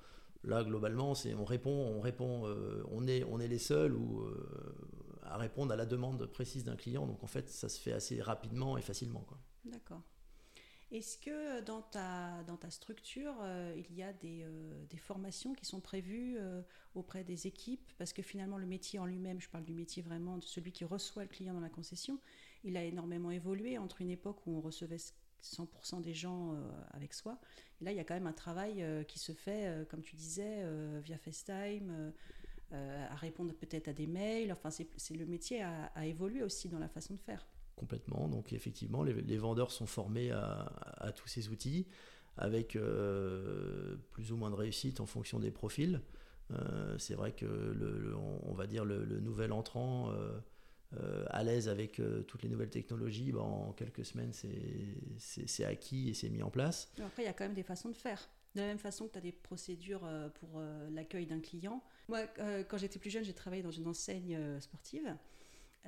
Là, 0.44 0.62
globalement, 0.62 1.14
c'est 1.14 1.34
on 1.34 1.44
répond, 1.44 1.70
on 1.70 2.00
répond, 2.00 2.46
euh, 2.46 2.84
on 2.90 3.08
est, 3.08 3.24
on 3.24 3.40
est 3.40 3.48
les 3.48 3.58
seuls 3.58 3.92
ou 3.92 4.20
euh, 4.20 4.74
à 5.22 5.36
répondre 5.36 5.72
à 5.72 5.76
la 5.76 5.84
demande 5.84 6.24
précise 6.26 6.64
d'un 6.64 6.76
client. 6.76 7.06
Donc 7.06 7.24
en 7.24 7.26
fait, 7.26 7.48
ça 7.48 7.68
se 7.68 7.80
fait 7.80 7.92
assez 7.92 8.22
rapidement 8.22 8.78
et 8.78 8.82
facilement. 8.82 9.26
D'accord. 9.64 10.02
Est-ce 10.90 11.18
que 11.18 11.60
dans 11.62 11.82
ta, 11.82 12.42
dans 12.44 12.56
ta 12.56 12.70
structure, 12.70 13.34
euh, 13.42 13.74
il 13.76 13.94
y 13.94 14.02
a 14.02 14.12
des, 14.12 14.46
des, 14.88 14.96
formations 14.96 15.52
qui 15.52 15.66
sont 15.66 15.80
prévues 15.80 16.38
auprès 16.94 17.24
des 17.24 17.46
équipes? 17.46 17.92
Parce 17.98 18.12
que 18.12 18.22
finalement, 18.22 18.56
le 18.56 18.66
métier 18.66 18.98
en 18.98 19.04
lui-même, 19.04 19.40
je 19.40 19.48
parle 19.48 19.64
du 19.64 19.74
métier 19.74 20.02
vraiment 20.02 20.38
de 20.38 20.44
celui 20.44 20.72
qui 20.72 20.84
reçoit 20.84 21.24
le 21.24 21.28
client 21.28 21.52
dans 21.52 21.60
la 21.60 21.68
concession, 21.68 22.18
il 22.64 22.76
a 22.76 22.84
énormément 22.84 23.30
évolué 23.30 23.76
entre 23.76 24.00
une 24.00 24.10
époque 24.10 24.46
où 24.46 24.56
on 24.56 24.60
recevait 24.60 24.96
100% 25.42 26.00
des 26.00 26.14
gens 26.14 26.56
avec 26.94 27.12
soi 27.12 27.38
là, 27.80 27.92
il 27.92 27.96
y 27.96 28.00
a 28.00 28.04
quand 28.04 28.14
même 28.14 28.26
un 28.26 28.32
travail 28.32 28.82
euh, 28.82 29.04
qui 29.04 29.18
se 29.18 29.32
fait, 29.32 29.66
euh, 29.66 29.84
comme 29.84 30.02
tu 30.02 30.16
disais, 30.16 30.58
euh, 30.60 31.00
via 31.02 31.18
FaceTime, 31.18 32.12
à 32.70 33.16
répondre 33.16 33.54
peut-être 33.54 33.88
à 33.88 33.94
des 33.94 34.06
mails. 34.06 34.52
Enfin, 34.52 34.70
c'est 34.70 35.16
le 35.16 35.24
métier 35.24 35.62
à, 35.62 36.06
évoluer 36.06 36.42
aussi 36.42 36.68
dans 36.68 36.78
la 36.78 36.88
façon 36.88 37.14
de 37.14 37.18
faire. 37.18 37.46
Complètement. 37.78 38.28
Donc, 38.28 38.52
effectivement, 38.52 39.02
les, 39.02 39.36
vendeurs 39.36 39.70
sont 39.70 39.86
formés 39.86 40.30
à, 40.32 41.12
tous 41.14 41.28
ces 41.28 41.48
outils 41.48 41.86
avec 42.36 42.76
plus 44.10 44.32
ou 44.32 44.36
moins 44.36 44.50
de 44.50 44.56
réussite 44.56 45.00
en 45.00 45.06
fonction 45.06 45.38
des 45.38 45.50
profils. 45.50 46.00
c'est 46.98 47.14
vrai 47.14 47.32
que 47.32 47.46
le, 47.46 48.14
on, 48.16 48.52
va 48.52 48.66
dire 48.66 48.84
le, 48.84 49.20
nouvel 49.20 49.52
entrant 49.52 50.12
euh, 50.96 51.24
à 51.28 51.44
l'aise 51.44 51.68
avec 51.68 52.00
euh, 52.00 52.22
toutes 52.22 52.42
les 52.42 52.48
nouvelles 52.48 52.70
technologies, 52.70 53.30
ben, 53.30 53.40
en 53.40 53.72
quelques 53.72 54.06
semaines, 54.06 54.32
c'est 54.32 55.64
acquis 55.64 56.08
et 56.08 56.14
c'est 56.14 56.30
mis 56.30 56.42
en 56.42 56.48
place. 56.48 56.90
après, 57.04 57.24
il 57.24 57.26
y 57.26 57.28
a 57.28 57.34
quand 57.34 57.44
même 57.44 57.54
des 57.54 57.62
façons 57.62 57.90
de 57.90 57.96
faire. 57.96 58.30
De 58.54 58.62
la 58.62 58.68
même 58.68 58.78
façon 58.78 59.06
que 59.06 59.12
tu 59.12 59.18
as 59.18 59.20
des 59.20 59.32
procédures 59.32 60.06
euh, 60.06 60.30
pour 60.30 60.62
l'accueil 60.90 61.26
d'un 61.26 61.40
client. 61.40 61.82
Moi, 62.08 62.26
quand 62.68 62.78
j'étais 62.78 62.98
plus 62.98 63.10
jeune, 63.10 63.22
j'ai 63.22 63.34
travaillé 63.34 63.62
dans 63.62 63.70
une 63.70 63.86
enseigne 63.86 64.58
sportive. 64.60 65.14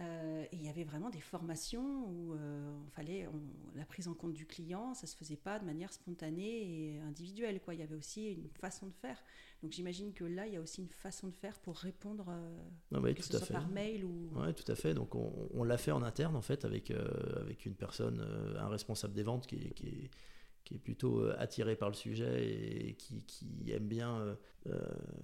Euh, 0.01 0.45
et 0.51 0.57
il 0.57 0.65
y 0.65 0.69
avait 0.69 0.85
vraiment 0.85 1.11
des 1.11 1.21
formations 1.21 2.09
où 2.09 2.33
euh, 2.33 2.71
on 2.87 2.91
fallait 2.91 3.29
la 3.75 3.85
prise 3.85 4.09
en 4.09 4.15
compte 4.15 4.33
du 4.33 4.47
client, 4.47 4.95
ça 4.95 5.07
se 5.07 5.15
faisait 5.17 5.37
pas 5.37 5.59
de 5.59 5.65
manière 5.65 5.93
spontanée 5.93 6.95
et 6.95 7.01
individuelle. 7.01 7.61
Quoi. 7.61 7.75
Il 7.75 7.81
y 7.81 7.83
avait 7.83 7.95
aussi 7.95 8.33
une 8.33 8.49
façon 8.49 8.87
de 8.87 8.95
faire. 8.95 9.23
Donc 9.63 9.73
j'imagine 9.73 10.15
que 10.15 10.25
là, 10.25 10.47
il 10.47 10.55
y 10.55 10.57
a 10.57 10.61
aussi 10.61 10.81
une 10.81 10.89
façon 10.89 11.29
de 11.29 11.35
faire 11.35 11.59
pour 11.59 11.77
répondre, 11.77 12.27
euh, 12.29 13.13
que 13.13 13.23
ce 13.23 13.37
soit 13.37 13.47
par 13.49 13.69
mail 13.69 14.05
ou. 14.05 14.31
Oui, 14.37 14.55
tout 14.55 14.71
à 14.71 14.75
fait. 14.75 14.95
Donc 14.95 15.15
on, 15.15 15.65
l'a 15.65 15.77
fait 15.77 15.93
en 15.93 16.03
interne 16.03 16.35
en 16.35 16.43
fait 16.43 16.65
avec 16.65 16.91
avec 17.37 17.67
une 17.67 17.75
personne, 17.75 18.25
un 18.59 18.69
responsable 18.69 19.13
des 19.13 19.23
ventes 19.23 19.47
qui, 19.47 19.71
qui 19.75 19.89
est 19.89 20.11
qui 20.71 20.77
est 20.77 20.79
plutôt 20.79 21.19
euh, 21.19 21.35
attiré 21.39 21.75
par 21.75 21.89
le 21.89 21.97
sujet 21.97 22.47
et 22.47 22.95
qui, 22.95 23.25
aime 23.69 23.89
bien 23.89 24.21
euh, 24.21 24.35
euh, 24.69 24.79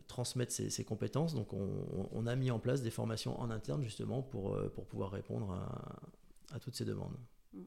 transmettre 0.09 0.53
ses, 0.53 0.85
compétences. 0.85 1.35
Donc 1.35 1.53
on, 1.53 2.27
a 2.27 2.35
mis 2.35 2.51
en 2.51 2.59
place 2.59 2.83
des 2.83 2.91
formations 2.91 3.39
en 3.41 3.51
interne 3.51 3.83
justement 3.83 4.23
pour, 4.23 4.59
pour 4.73 4.87
pouvoir 4.87 5.13
répondre 5.13 5.53
à, 6.53 6.59
toutes 6.59 6.75
ces 6.75 6.85
demandes. 6.85 7.17
Mm. 7.53 7.63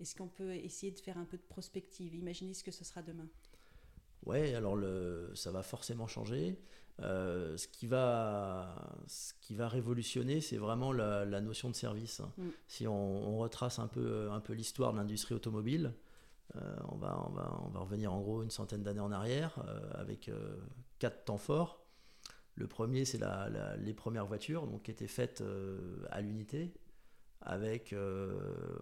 Est-ce 0.00 0.16
qu'on 0.16 0.28
peut 0.28 0.52
essayer 0.52 0.90
de 0.90 0.98
faire 0.98 1.16
un 1.16 1.24
peu 1.24 1.36
de 1.36 1.42
prospective? 1.42 2.14
Imaginez 2.14 2.54
ce 2.54 2.64
que 2.64 2.72
ce 2.72 2.84
sera 2.84 3.02
demain. 3.02 3.28
Oui, 4.26 4.54
alors 4.54 4.74
le, 4.74 5.30
ça 5.34 5.52
va 5.52 5.62
forcément 5.62 6.08
changer. 6.08 6.58
ce, 6.98 7.68
qui 7.68 7.86
va, 7.86 8.96
ce 9.06 9.32
qui 9.40 9.54
va 9.54 9.68
révolutionner, 9.68 10.40
c'est 10.40 10.58
vraiment 10.58 10.92
la, 10.92 11.40
notion 11.40 11.70
de 11.70 11.76
service. 11.76 12.20
Mm. 12.36 12.48
Si 12.66 12.88
on, 12.88 13.38
retrace 13.38 13.78
un 13.78 13.88
peu, 13.88 14.28
un 14.32 14.40
peu 14.40 14.54
l'histoire 14.54 14.92
de 14.92 14.98
l'industrie 14.98 15.36
automobile, 15.36 15.92
on, 16.88 16.96
va, 16.96 17.24
on, 17.26 17.32
va, 17.32 17.60
on 17.64 17.68
va 17.68 17.80
revenir 17.80 18.12
en 18.12 18.20
gros 18.20 18.42
une 18.42 18.50
centaine 18.50 18.82
d'années 18.82 19.00
en 19.00 19.12
arrière 19.12 19.62
euh, 19.66 19.90
avec 19.94 20.28
euh, 20.28 20.56
quatre 20.98 21.24
temps 21.24 21.38
forts. 21.38 21.84
Le 22.54 22.66
premier, 22.66 23.04
c'est 23.06 23.20
les 23.78 23.94
premières 23.94 24.26
voitures 24.26 24.66
donc, 24.66 24.82
qui 24.82 24.90
étaient 24.90 25.06
faites 25.06 25.42
à 26.10 26.20
l'unité, 26.20 26.74
avec 27.40 27.94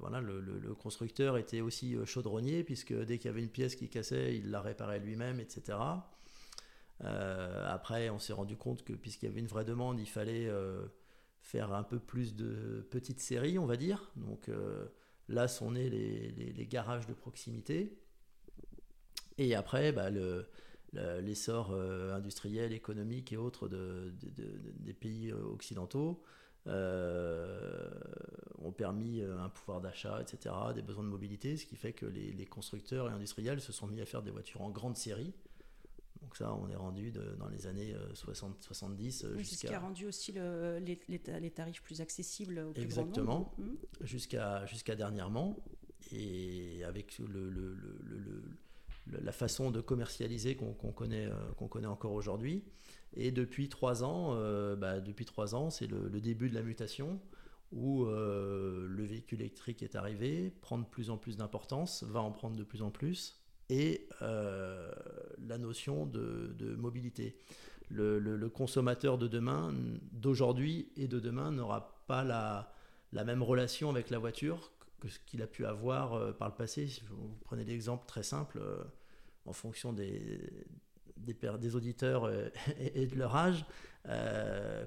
voilà 0.00 0.20
le, 0.20 0.74
constructeur 0.74 1.38
était 1.38 1.60
aussi 1.60 1.96
chaudronnier 2.04 2.64
puisque 2.64 2.92
dès 2.92 3.18
qu'il 3.18 3.26
y 3.26 3.32
avait 3.32 3.44
une 3.44 3.48
pièce 3.48 3.76
qui 3.76 3.88
cassait 3.88 4.36
il 4.36 4.50
la 4.50 4.60
réparait 4.60 4.98
lui-même 4.98 5.38
etc 5.38 5.78
après 6.98 8.10
on 8.10 8.18
s'est 8.18 8.32
rendu 8.32 8.56
compte 8.56 8.82
que 8.82 8.92
puisqu'il 8.92 9.26
y 9.26 9.28
avait 9.28 9.40
une 9.40 9.46
vraie 9.46 9.64
demande 9.64 10.00
il 10.00 10.08
fallait 10.08 10.50
faire 11.40 11.72
un 11.72 11.84
peu 11.84 12.00
plus 12.00 12.34
de 12.34 12.84
petites 12.90 13.20
séries 13.20 13.56
on 13.56 13.66
va 13.66 13.76
dire 13.76 14.10
donc 14.16 14.50
Là 15.30 15.46
sont 15.46 15.70
nés 15.70 15.88
les, 15.88 16.66
garages 16.66 17.06
de 17.06 17.14
proximité. 17.14 17.96
Et 19.38 19.54
après, 19.54 19.92
bah, 19.92 20.10
l'essor 21.20 21.70
euh, 21.70 22.12
industriel, 22.14 22.72
économique 22.72 23.32
et 23.32 23.36
autres 23.36 23.68
des 23.68 24.92
pays 24.92 25.30
euh, 25.30 25.40
occidentaux 25.44 26.22
euh, 26.66 27.88
ont 28.58 28.72
permis 28.72 29.22
un 29.22 29.48
pouvoir 29.48 29.80
d'achat, 29.80 30.20
etc., 30.20 30.52
des 30.74 30.82
besoins 30.82 31.04
de 31.04 31.08
mobilité, 31.08 31.56
ce 31.56 31.64
qui 31.64 31.76
fait 31.76 31.92
que 31.92 32.06
les, 32.06 32.46
constructeurs 32.46 33.08
et 33.08 33.12
industriels 33.12 33.60
se 33.60 33.72
sont 33.72 33.86
mis 33.86 34.00
à 34.00 34.06
faire 34.06 34.22
des 34.22 34.32
voitures 34.32 34.62
en 34.62 34.70
grande 34.70 34.96
série 34.96 35.32
donc 36.30 36.36
ça, 36.36 36.54
on 36.54 36.70
est 36.70 36.76
rendu 36.76 37.10
dans 37.40 37.48
les 37.48 37.66
années 37.66 37.92
60, 38.14 38.62
70 38.62 39.26
jusqu'à... 39.36 39.42
C'est 39.42 39.56
ce 39.56 39.66
qui 39.66 39.74
a 39.74 39.80
rendu 39.80 40.06
aussi 40.06 40.30
les, 40.30 41.50
tarifs 41.52 41.82
plus 41.82 42.00
accessibles 42.00 42.60
au 42.60 42.70
plus 42.70 42.84
Exactement. 42.84 43.52
Mmh. 43.58 43.64
jusqu'à 44.02 44.64
jusqu'à 44.66 44.94
dernièrement. 44.94 45.56
Et 46.12 46.84
avec 46.84 47.18
le, 47.18 47.50
le, 47.50 47.76
la 49.06 49.32
façon 49.32 49.72
de 49.72 49.80
commercialiser 49.80 50.54
qu'on 50.54 50.92
connaît, 50.92 51.28
qu'on 51.56 51.66
connaît 51.66 51.88
encore 51.88 52.12
aujourd'hui. 52.12 52.62
Et 53.16 53.32
depuis 53.32 53.68
trois 53.68 54.04
ans, 54.04 54.36
bah, 54.76 55.00
depuis 55.00 55.24
trois 55.24 55.56
ans, 55.56 55.68
c'est 55.68 55.88
le, 55.88 56.20
début 56.20 56.48
de 56.48 56.54
la 56.54 56.62
mutation 56.62 57.20
où 57.72 58.04
le 58.04 59.04
véhicule 59.04 59.40
électrique 59.40 59.82
est 59.82 59.96
arrivé, 59.96 60.52
prend 60.60 60.78
de 60.78 60.86
plus 60.86 61.10
en 61.10 61.16
plus 61.16 61.36
d'importance, 61.36 62.04
va 62.04 62.20
en 62.20 62.30
prendre 62.30 62.54
de 62.54 62.62
plus 62.62 62.82
en 62.82 62.92
plus, 62.92 63.39
et 63.70 64.08
la 64.20 65.58
notion 65.58 66.06
de, 66.06 66.76
mobilité 66.76 67.36
le, 67.90 68.48
consommateur 68.48 69.18
de 69.18 69.28
demain, 69.28 69.74
d'aujourd'hui 70.12 70.90
et 70.96 71.08
de 71.08 71.18
demain, 71.18 71.50
n'aura 71.50 72.02
pas 72.06 72.24
la, 72.24 73.24
même 73.24 73.42
relation 73.42 73.90
avec 73.90 74.10
la 74.10 74.18
voiture 74.18 74.70
que 75.00 75.08
ce 75.08 75.18
qu'il 75.26 75.40
a 75.42 75.46
pu 75.46 75.64
avoir 75.64 76.12
euh, 76.12 76.32
par 76.32 76.48
le 76.48 76.54
passé. 76.54 76.86
Si 76.86 77.02
vous 77.08 77.34
prenez 77.44 77.64
l'exemple 77.64 78.04
très 78.06 78.22
simple, 78.22 78.58
euh, 78.60 78.84
en 79.46 79.54
fonction 79.54 79.94
des, 79.94 80.38
auditeurs 81.74 82.24
euh, 82.24 82.50
et, 82.78 83.06
de 83.06 83.16
leur 83.16 83.34
âge, 83.34 83.64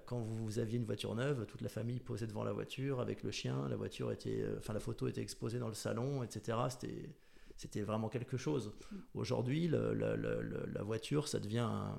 quand 0.06 0.20
vous 0.20 0.60
aviez 0.60 0.78
une 0.78 0.86
voiture 0.86 1.16
neuve, 1.16 1.46
toute 1.46 1.62
la 1.62 1.70
famille 1.70 2.00
posait 2.00 2.28
devant 2.28 2.44
la 2.44 2.52
voiture 2.52 3.00
avec 3.00 3.24
le 3.24 3.32
chien, 3.32 3.68
la 3.70 3.76
voiture 3.76 4.12
était, 4.12 4.44
enfin 4.58 4.74
la 4.74 4.80
photo 4.80 5.08
était 5.08 5.22
exposée 5.22 5.60
dans 5.60 5.68
le 5.68 5.76
salon, 5.76 6.24
etc. 6.24 6.58
C'était 6.70 7.10
c'était 7.58 7.82
vraiment 7.82 8.10
quelque 8.10 8.38
chose. 8.38 8.74
Aujourd'hui, 9.14 9.68
la 9.68 10.84
voiture, 10.84 11.28
ça 11.28 11.40
devient 11.40 11.60
un, 11.60 11.98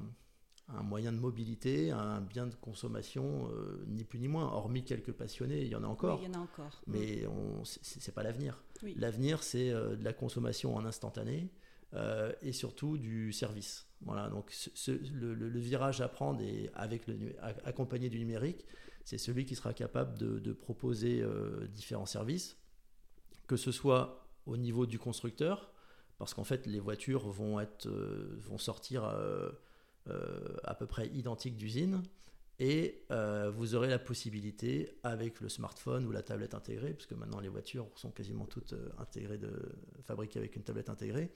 un 0.68 0.82
moyen 0.82 1.12
de 1.12 1.18
mobilité, 1.18 1.90
un 1.90 2.20
bien 2.20 2.46
de 2.46 2.54
consommation, 2.54 3.50
euh, 3.52 3.84
ni 3.86 4.04
plus 4.04 4.18
ni 4.18 4.28
moins. 4.28 4.46
Hormis 4.46 4.84
quelques 4.84 5.12
passionnés, 5.12 5.62
il 5.62 5.68
y 5.68 5.74
en 5.74 5.84
a 5.84 5.86
encore. 5.86 6.20
il 6.22 6.26
y 6.26 6.30
en 6.30 6.40
a 6.40 6.42
encore. 6.42 6.82
Mais 6.86 7.26
ce 7.64 7.98
n'est 7.98 8.14
pas 8.14 8.22
l'avenir. 8.22 8.62
L'avenir, 8.96 9.42
c'est 9.42 9.70
euh, 9.70 9.96
de 9.96 10.04
la 10.04 10.12
consommation 10.12 10.74
en 10.74 10.84
instantané 10.86 11.50
euh, 11.92 12.32
et 12.40 12.52
surtout 12.52 12.96
du 12.96 13.32
service. 13.32 13.86
Voilà. 14.00 14.28
Donc 14.30 14.52
le, 15.12 15.58
virage 15.58 16.00
à 16.00 16.08
prendre 16.08 16.40
et 16.40 16.70
avec 16.74 17.06
le, 17.06 17.34
accompagné 17.64 18.08
du 18.08 18.18
numérique, 18.18 18.64
c'est 19.04 19.18
celui 19.18 19.44
qui 19.44 19.54
sera 19.54 19.74
capable 19.74 20.16
de, 20.16 20.52
proposer 20.52 21.22
différents 21.74 22.06
services, 22.06 22.56
que 23.46 23.56
ce 23.56 23.70
soit 23.70 24.23
au 24.46 24.56
niveau 24.56 24.86
du 24.86 24.98
constructeur, 24.98 25.70
parce 26.18 26.34
qu'en 26.34 26.44
fait 26.44 26.66
les 26.66 26.80
voitures 26.80 27.28
vont 27.28 27.64
vont 27.86 28.58
sortir 28.58 29.04
euh, 30.10 30.56
à 30.64 30.74
peu 30.74 30.86
près 30.86 31.06
identique 31.08 31.56
d'usine. 31.56 32.02
Et 32.60 33.02
euh, 33.10 33.50
vous 33.50 33.74
aurez 33.74 33.88
la 33.88 33.98
possibilité, 33.98 34.98
avec 35.02 35.40
le 35.40 35.48
smartphone 35.48 36.04
ou 36.04 36.12
la 36.12 36.22
tablette 36.22 36.54
intégrée, 36.54 36.92
puisque 36.92 37.12
maintenant 37.12 37.40
les 37.40 37.48
voitures 37.48 37.88
sont 37.96 38.10
quasiment 38.10 38.44
toutes 38.44 38.74
euh, 38.74 38.90
intégrées, 38.98 39.38
de, 39.38 39.50
fabriquées 40.02 40.38
avec 40.38 40.56
une 40.56 40.62
tablette 40.62 40.90
intégrée, 40.90 41.30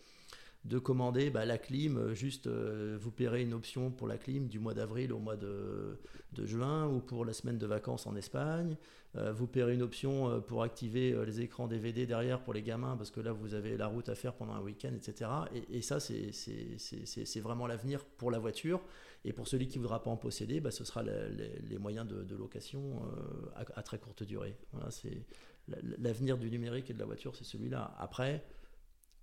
de 0.65 0.79
commander 0.79 1.31
bah, 1.31 1.45
la 1.45 1.59
clim, 1.59 1.97
euh, 1.97 2.15
juste 2.15 2.47
euh, 2.47 2.99
vous 3.01 3.11
paierez 3.11 3.43
une 3.43 3.55
option 3.55 3.91
pour 3.91 4.09
la 4.09 4.19
clim 4.19 4.49
du 4.49 4.59
mois 4.59 4.75
d'avril 4.75 5.13
au 5.13 5.19
mois 5.19 5.37
de, 5.37 5.99
juin 6.45 6.87
ou 6.87 7.01
pour 7.01 7.25
la 7.25 7.33
semaine 7.33 7.59
de 7.59 7.67
vacances 7.67 8.07
en 8.07 8.15
Espagne. 8.17 8.77
Euh, 9.17 9.33
vous 9.33 9.47
paierez 9.47 9.75
une 9.75 9.83
option 9.83 10.41
pour 10.43 10.63
activer 10.63 11.17
les 11.25 11.41
écrans 11.41 11.67
DVD 11.67 12.07
derrière 12.07 12.43
pour 12.43 12.53
les 12.53 12.63
gamins 12.63 12.97
parce 12.97 13.11
que 13.11 13.21
là 13.21 13.33
vous 13.33 13.55
avez 13.55 13.77
la 13.77 13.87
route 13.87 14.09
à 14.09 14.15
faire 14.15 14.35
pendant 14.35 14.53
un 14.53 14.61
week-end, 14.61 14.93
etc. 14.95 15.31
Et, 15.71 15.81
ça 15.81 15.99
c'est 15.99 17.41
vraiment 17.41 17.67
l'avenir 17.67 18.05
pour 18.05 18.31
la 18.31 18.39
voiture. 18.39 18.81
Et 19.25 19.33
pour 19.33 19.49
celui 19.49 19.67
qui 19.67 19.79
ne 19.79 19.83
voudra 19.83 20.03
pas 20.03 20.11
en 20.11 20.17
posséder, 20.17 20.61
bah, 20.61 20.71
ce 20.71 20.85
sera 20.85 21.03
les, 21.03 21.79
moyens 21.79 22.07
de, 22.07 22.37
location 22.37 23.03
à, 23.57 23.65
à, 23.75 23.83
très 23.83 23.99
courte 23.99 24.23
durée. 24.23 24.57
Voilà, 24.73 24.91
l'avenir 25.99 26.39
du 26.39 26.51
numérique 26.51 26.91
et 26.91 26.95
de 26.95 26.99
la 26.99 27.05
voiture, 27.05 27.35
c'est 27.35 27.45
celui-là. 27.45 27.95
Après, 27.99 28.45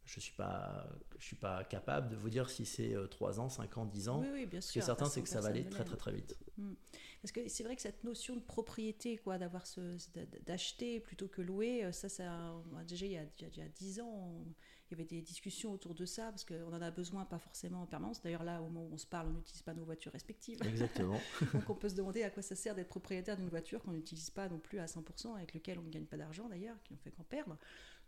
je 0.05 0.17
ne 0.17 0.21
suis, 0.21 0.33
pas, 0.33 0.87
je 1.17 1.25
suis 1.25 1.35
pas 1.35 1.63
capable 1.63 2.09
de 2.09 2.15
vous 2.15 2.29
dire 2.29 2.49
si 2.49 2.65
c'est 2.65 2.95
3 3.09 3.39
euh, 3.39 3.41
ans, 3.41 3.49
5 3.49 3.77
ans, 3.77 3.85
10 3.85 4.09
ans. 4.09 4.21
Oui, 4.21 4.27
oui 4.33 4.45
bien 4.45 4.61
sûr. 4.61 4.67
Ce 4.67 4.73
qui 4.73 4.79
est 4.79 4.83
certain, 4.83 5.05
c'est 5.05 5.21
que 5.21 5.29
ça 5.29 5.41
va 5.41 5.49
aller 5.49 5.65
très, 5.65 5.83
très, 5.83 5.97
très 5.97 6.11
vite. 6.11 6.37
Hmm. 6.57 6.73
Parce 7.21 7.31
que 7.31 7.47
c'est 7.47 7.63
vrai 7.63 7.75
que 7.75 7.81
cette 7.81 8.03
notion 8.03 8.35
de 8.35 8.41
propriété, 8.41 9.17
quoi, 9.17 9.39
d'avoir 9.39 9.65
ce, 9.65 9.97
d'acheter 10.45 10.99
plutôt 10.99 11.27
que 11.27 11.41
louer, 11.41 11.83
euh, 11.83 11.91
ça, 11.91 12.07
ça 12.07 12.53
déjà, 12.87 13.05
il 13.07 13.13
y 13.13 13.17
a, 13.17 13.23
il 13.39 13.57
y 13.57 13.61
a 13.61 13.67
10 13.67 13.99
ans, 14.01 14.45
il 14.87 14.91
y 14.91 15.01
avait 15.01 15.05
des 15.05 15.21
discussions 15.21 15.73
autour 15.73 15.95
de 15.95 16.05
ça, 16.05 16.29
parce 16.29 16.45
qu'on 16.45 16.71
en 16.71 16.81
a 16.81 16.91
besoin, 16.91 17.25
pas 17.25 17.39
forcément 17.39 17.81
en 17.81 17.87
permanence. 17.87 18.21
D'ailleurs, 18.21 18.43
là, 18.43 18.61
au 18.61 18.65
moment 18.65 18.83
où 18.83 18.93
on 18.93 18.97
se 18.97 19.07
parle, 19.07 19.29
on 19.29 19.33
n'utilise 19.33 19.63
pas 19.63 19.73
nos 19.73 19.83
voitures 19.83 20.11
respectives. 20.11 20.59
Exactement. 20.63 21.19
Donc, 21.53 21.67
on 21.67 21.75
peut 21.75 21.89
se 21.89 21.95
demander 21.95 22.21
à 22.21 22.29
quoi 22.29 22.43
ça 22.43 22.55
sert 22.55 22.75
d'être 22.75 22.89
propriétaire 22.89 23.37
d'une 23.37 23.49
voiture 23.49 23.81
qu'on 23.81 23.93
n'utilise 23.93 24.29
pas 24.29 24.47
non 24.47 24.59
plus 24.59 24.77
à 24.77 24.85
100%, 24.85 25.35
avec 25.35 25.55
lequel 25.55 25.79
on 25.79 25.83
ne 25.83 25.89
gagne 25.89 26.05
pas 26.05 26.17
d'argent 26.17 26.47
d'ailleurs, 26.47 26.77
qui 26.83 26.93
ne 26.93 26.99
fait 26.99 27.09
qu'en 27.09 27.23
perdre. 27.23 27.57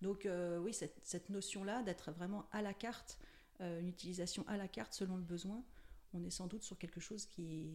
Donc 0.02 0.26
euh, 0.26 0.60
oui, 0.60 0.74
cette, 0.74 1.30
notion-là 1.30 1.82
d'être 1.84 2.12
vraiment 2.12 2.48
à 2.52 2.62
la 2.62 2.74
carte, 2.74 3.20
euh, 3.62 3.80
une 3.80 3.90
utilisation 3.90 4.46
à 4.48 4.58
la 4.58 4.68
carte 4.68 4.94
selon 4.94 5.18
le 5.18 5.24
besoin, 5.24 5.64
on 6.14 6.24
est 6.24 6.30
sans 6.30 6.48
doute 6.48 6.64
sur 6.64 6.78
quelque 6.78 7.00
chose 7.00 7.26
qui, 7.26 7.72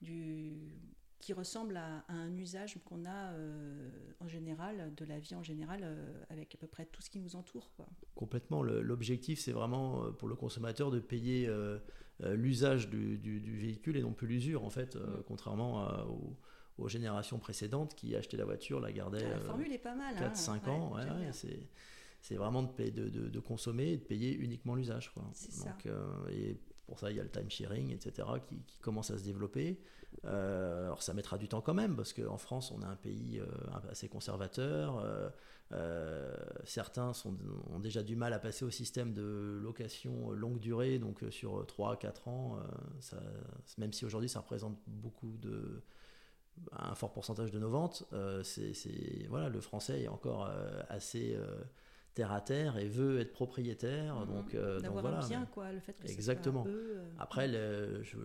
du, 0.00 0.78
qui 1.18 1.32
ressemble 1.32 1.76
à, 1.76 2.04
un 2.08 2.36
usage 2.36 2.78
qu'on 2.84 3.04
a 3.06 3.32
euh, 3.32 3.90
en 4.20 4.28
général, 4.28 4.94
de 4.94 5.04
la 5.04 5.18
vie 5.18 5.34
en 5.34 5.42
général, 5.42 5.84
avec 6.28 6.54
à 6.54 6.58
peu 6.58 6.66
près 6.66 6.86
tout 6.86 7.02
ce 7.02 7.10
qui 7.10 7.18
nous 7.18 7.34
entoure. 7.34 7.70
Complètement. 8.14 8.62
L'objectif, 8.62 9.40
c'est 9.40 9.52
vraiment 9.52 10.12
pour 10.12 10.28
le 10.28 10.36
consommateur 10.36 10.90
de 10.90 11.00
payer 11.00 11.50
l'usage 12.20 12.88
du, 12.88 13.58
véhicule 13.58 13.96
et 13.96 14.02
non 14.02 14.12
plus 14.12 14.28
l'usure, 14.28 14.64
en 14.64 14.70
fait, 14.70 14.96
mm. 14.96 15.22
contrairement 15.26 15.88
au 16.08 16.36
aux 16.82 16.88
générations 16.88 17.38
précédentes 17.38 17.94
qui 17.94 18.14
achetaient 18.16 18.36
la 18.36 18.44
voiture, 18.44 18.80
la 18.80 18.92
gardaient. 18.92 19.28
la 19.28 19.38
formule 19.38 19.72
est 19.72 19.78
pas 19.78 19.94
mal. 19.94 20.14
4-5 20.16 20.50
hein. 20.50 20.70
ans, 20.70 20.96
c'est 22.22 22.36
vraiment 22.36 22.62
de, 22.62 22.90
de, 22.90 23.08
de, 23.08 23.40
consommer 23.40 23.92
et 23.92 23.96
de 23.96 24.02
payer 24.02 24.32
uniquement 24.32 24.76
l'usage. 24.76 25.12
Donc, 25.16 25.86
euh, 25.86 26.06
et 26.30 26.56
pour 26.86 27.00
ça, 27.00 27.10
il 27.10 27.16
y 27.16 27.20
a 27.20 27.22
le 27.24 27.28
time 27.28 27.50
sharing, 27.50 27.90
etc., 27.90 28.28
qui, 28.46 28.62
qui 28.62 28.78
commence 28.78 29.10
à 29.10 29.18
se 29.18 29.24
développer. 29.24 29.80
Euh, 30.24 30.84
alors, 30.84 31.02
ça 31.02 31.14
mettra 31.14 31.36
du 31.36 31.48
temps 31.48 31.60
quand 31.60 31.74
même, 31.74 31.96
parce 31.96 32.12
qu'en 32.12 32.38
France, 32.38 32.70
on 32.70 32.80
a 32.82 32.86
un 32.86 32.96
pays 32.96 33.40
euh, 33.40 33.46
assez 33.90 34.08
conservateur. 34.08 35.04
certains 36.64 37.12
sont, 37.12 37.36
ont 37.70 37.80
déjà 37.80 38.04
du 38.04 38.14
mal 38.14 38.32
à 38.34 38.38
passer 38.38 38.64
au 38.64 38.70
système 38.70 39.12
de 39.14 39.58
location 39.60 40.30
longue 40.30 40.60
durée, 40.60 41.00
donc 41.00 41.24
sur 41.30 41.64
3-4 41.64 42.28
ans, 42.28 42.58
ça, 43.00 43.20
même 43.78 43.92
si 43.92 44.04
aujourd'hui 44.04 44.28
ça 44.28 44.40
représente 44.40 44.78
beaucoup 44.86 45.36
de, 45.38 45.82
un 46.72 46.94
fort 46.94 47.12
pourcentage 47.12 47.50
de 47.50 47.58
nos 47.58 47.68
ventes, 47.68 48.04
euh, 48.12 48.42
c'est, 48.42 48.72
voilà, 49.28 49.48
le 49.48 49.60
français 49.60 50.02
est 50.02 50.08
encore 50.08 50.46
euh, 50.46 50.82
assez 50.88 51.34
euh, 51.34 51.60
terre 52.14 52.32
à 52.32 52.40
terre 52.40 52.78
et 52.78 52.88
veut 52.88 53.20
être 53.20 53.32
propriétaire. 53.32 54.16
Mhm. 54.16 54.26
Donc, 54.26 54.56
D'avoir 54.82 55.02
voilà, 55.02 55.24
un 55.24 55.28
bien, 55.28 55.46
quoi, 55.46 55.72
le 55.72 55.80
fait 55.80 55.94
que 55.94 56.08
Exactement. 56.08 56.66
Après, 57.18 57.48
je, 57.48 58.16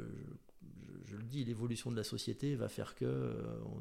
le 1.16 1.24
dis, 1.24 1.44
l'évolution 1.46 1.92
de 1.92 1.96
la 1.96 2.04
société 2.04 2.56
va 2.56 2.70
faire 2.70 2.96
que, 2.96 3.06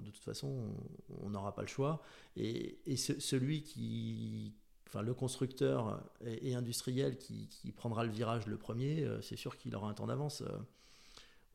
de 0.05 0.11
toute 0.11 0.25
façon, 0.25 0.75
on 1.23 1.31
n'aura 1.31 1.55
pas 1.55 1.63
le 1.63 1.69
choix. 1.69 2.03
Et, 2.37 2.79
celui 2.97 3.63
qui, 3.63 4.55
enfin, 4.87 5.03
le 5.03 5.15
constructeur 5.15 6.03
et, 6.25 6.55
industriel 6.55 7.19
qui, 7.19 7.49
qui, 7.49 7.73
prendra 7.73 8.05
le 8.05 8.11
virage 8.11 8.47
le 8.47 8.57
premier, 8.57 9.07
c'est 9.23 9.37
sûr 9.37 9.57
qu'il 9.57 9.75
aura 9.75 9.89
un 9.89 9.95
temps 9.95 10.07
d'avance. 10.07 10.43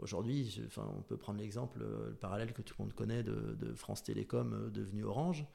Aujourd'hui, 0.01 0.59
enfin, 0.65 0.89
on 0.97 1.01
peut 1.03 1.17
prendre 1.17 1.39
l'exemple, 1.39 1.79
euh, 1.83 2.09
le 2.09 2.15
parallèle 2.15 2.53
que 2.53 2.63
tout 2.63 2.73
le 2.79 2.85
monde 2.85 2.93
connaît 2.93 3.23
de, 3.23 3.73
France 3.75 4.03
Télécom 4.03 4.53
euh, 4.53 4.69
devenu 4.69 5.03
Orange. 5.03 5.45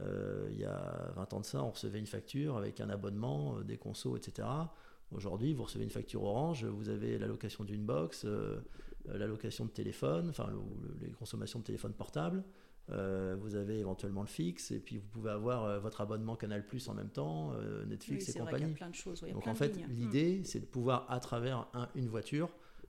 Euh, 0.00 0.48
il 0.50 0.58
y 0.58 0.64
a 0.64 1.12
20 1.14 1.34
ans 1.34 1.40
de 1.40 1.44
ça, 1.44 1.62
on 1.62 1.70
recevait 1.70 1.98
une 1.98 2.06
facture 2.06 2.56
avec 2.56 2.80
un 2.80 2.90
abonnement, 2.90 3.60
des 3.60 3.76
consos, 3.76 4.16
etc. 4.16 4.48
Aujourd'hui, 5.12 5.52
vous 5.52 5.64
recevez 5.64 5.84
une 5.84 5.90
facture 5.90 6.24
Orange, 6.24 6.64
vous 6.64 6.88
avez 6.88 7.18
l'allocation 7.18 7.62
d'une 7.62 7.84
box, 7.84 8.26
l'allocation 9.06 9.66
de 9.66 9.70
téléphone, 9.70 10.30
enfin 10.30 10.48
les 11.02 11.10
consommations 11.10 11.58
de 11.58 11.64
téléphone 11.64 11.92
portable. 11.92 12.42
vous 12.88 13.54
avez 13.54 13.80
éventuellement 13.80 14.22
le 14.22 14.28
fixe 14.28 14.70
et 14.70 14.78
puis 14.78 14.96
vous 14.96 15.06
pouvez 15.08 15.30
avoir 15.30 15.78
votre 15.80 16.00
abonnement 16.00 16.36
Canal 16.36 16.66
Plus 16.66 16.88
en 16.88 16.94
même 16.94 17.10
temps, 17.10 17.52
Netflix 17.86 18.30
et 18.30 18.38
compagnie. 18.38 18.64
Il 18.64 18.68
y 18.68 18.72
a 18.72 18.76
plein 18.76 18.88
de 18.88 18.94
choses. 18.94 19.20
Donc 19.20 19.46
en 19.46 19.54
fait, 19.54 19.76
l'idée, 19.90 20.40
c'est 20.44 20.60
de 20.60 20.66
pouvoir 20.66 21.04
à 21.10 21.20
travers 21.20 21.68
une 21.94 22.08
voiture 22.08 22.48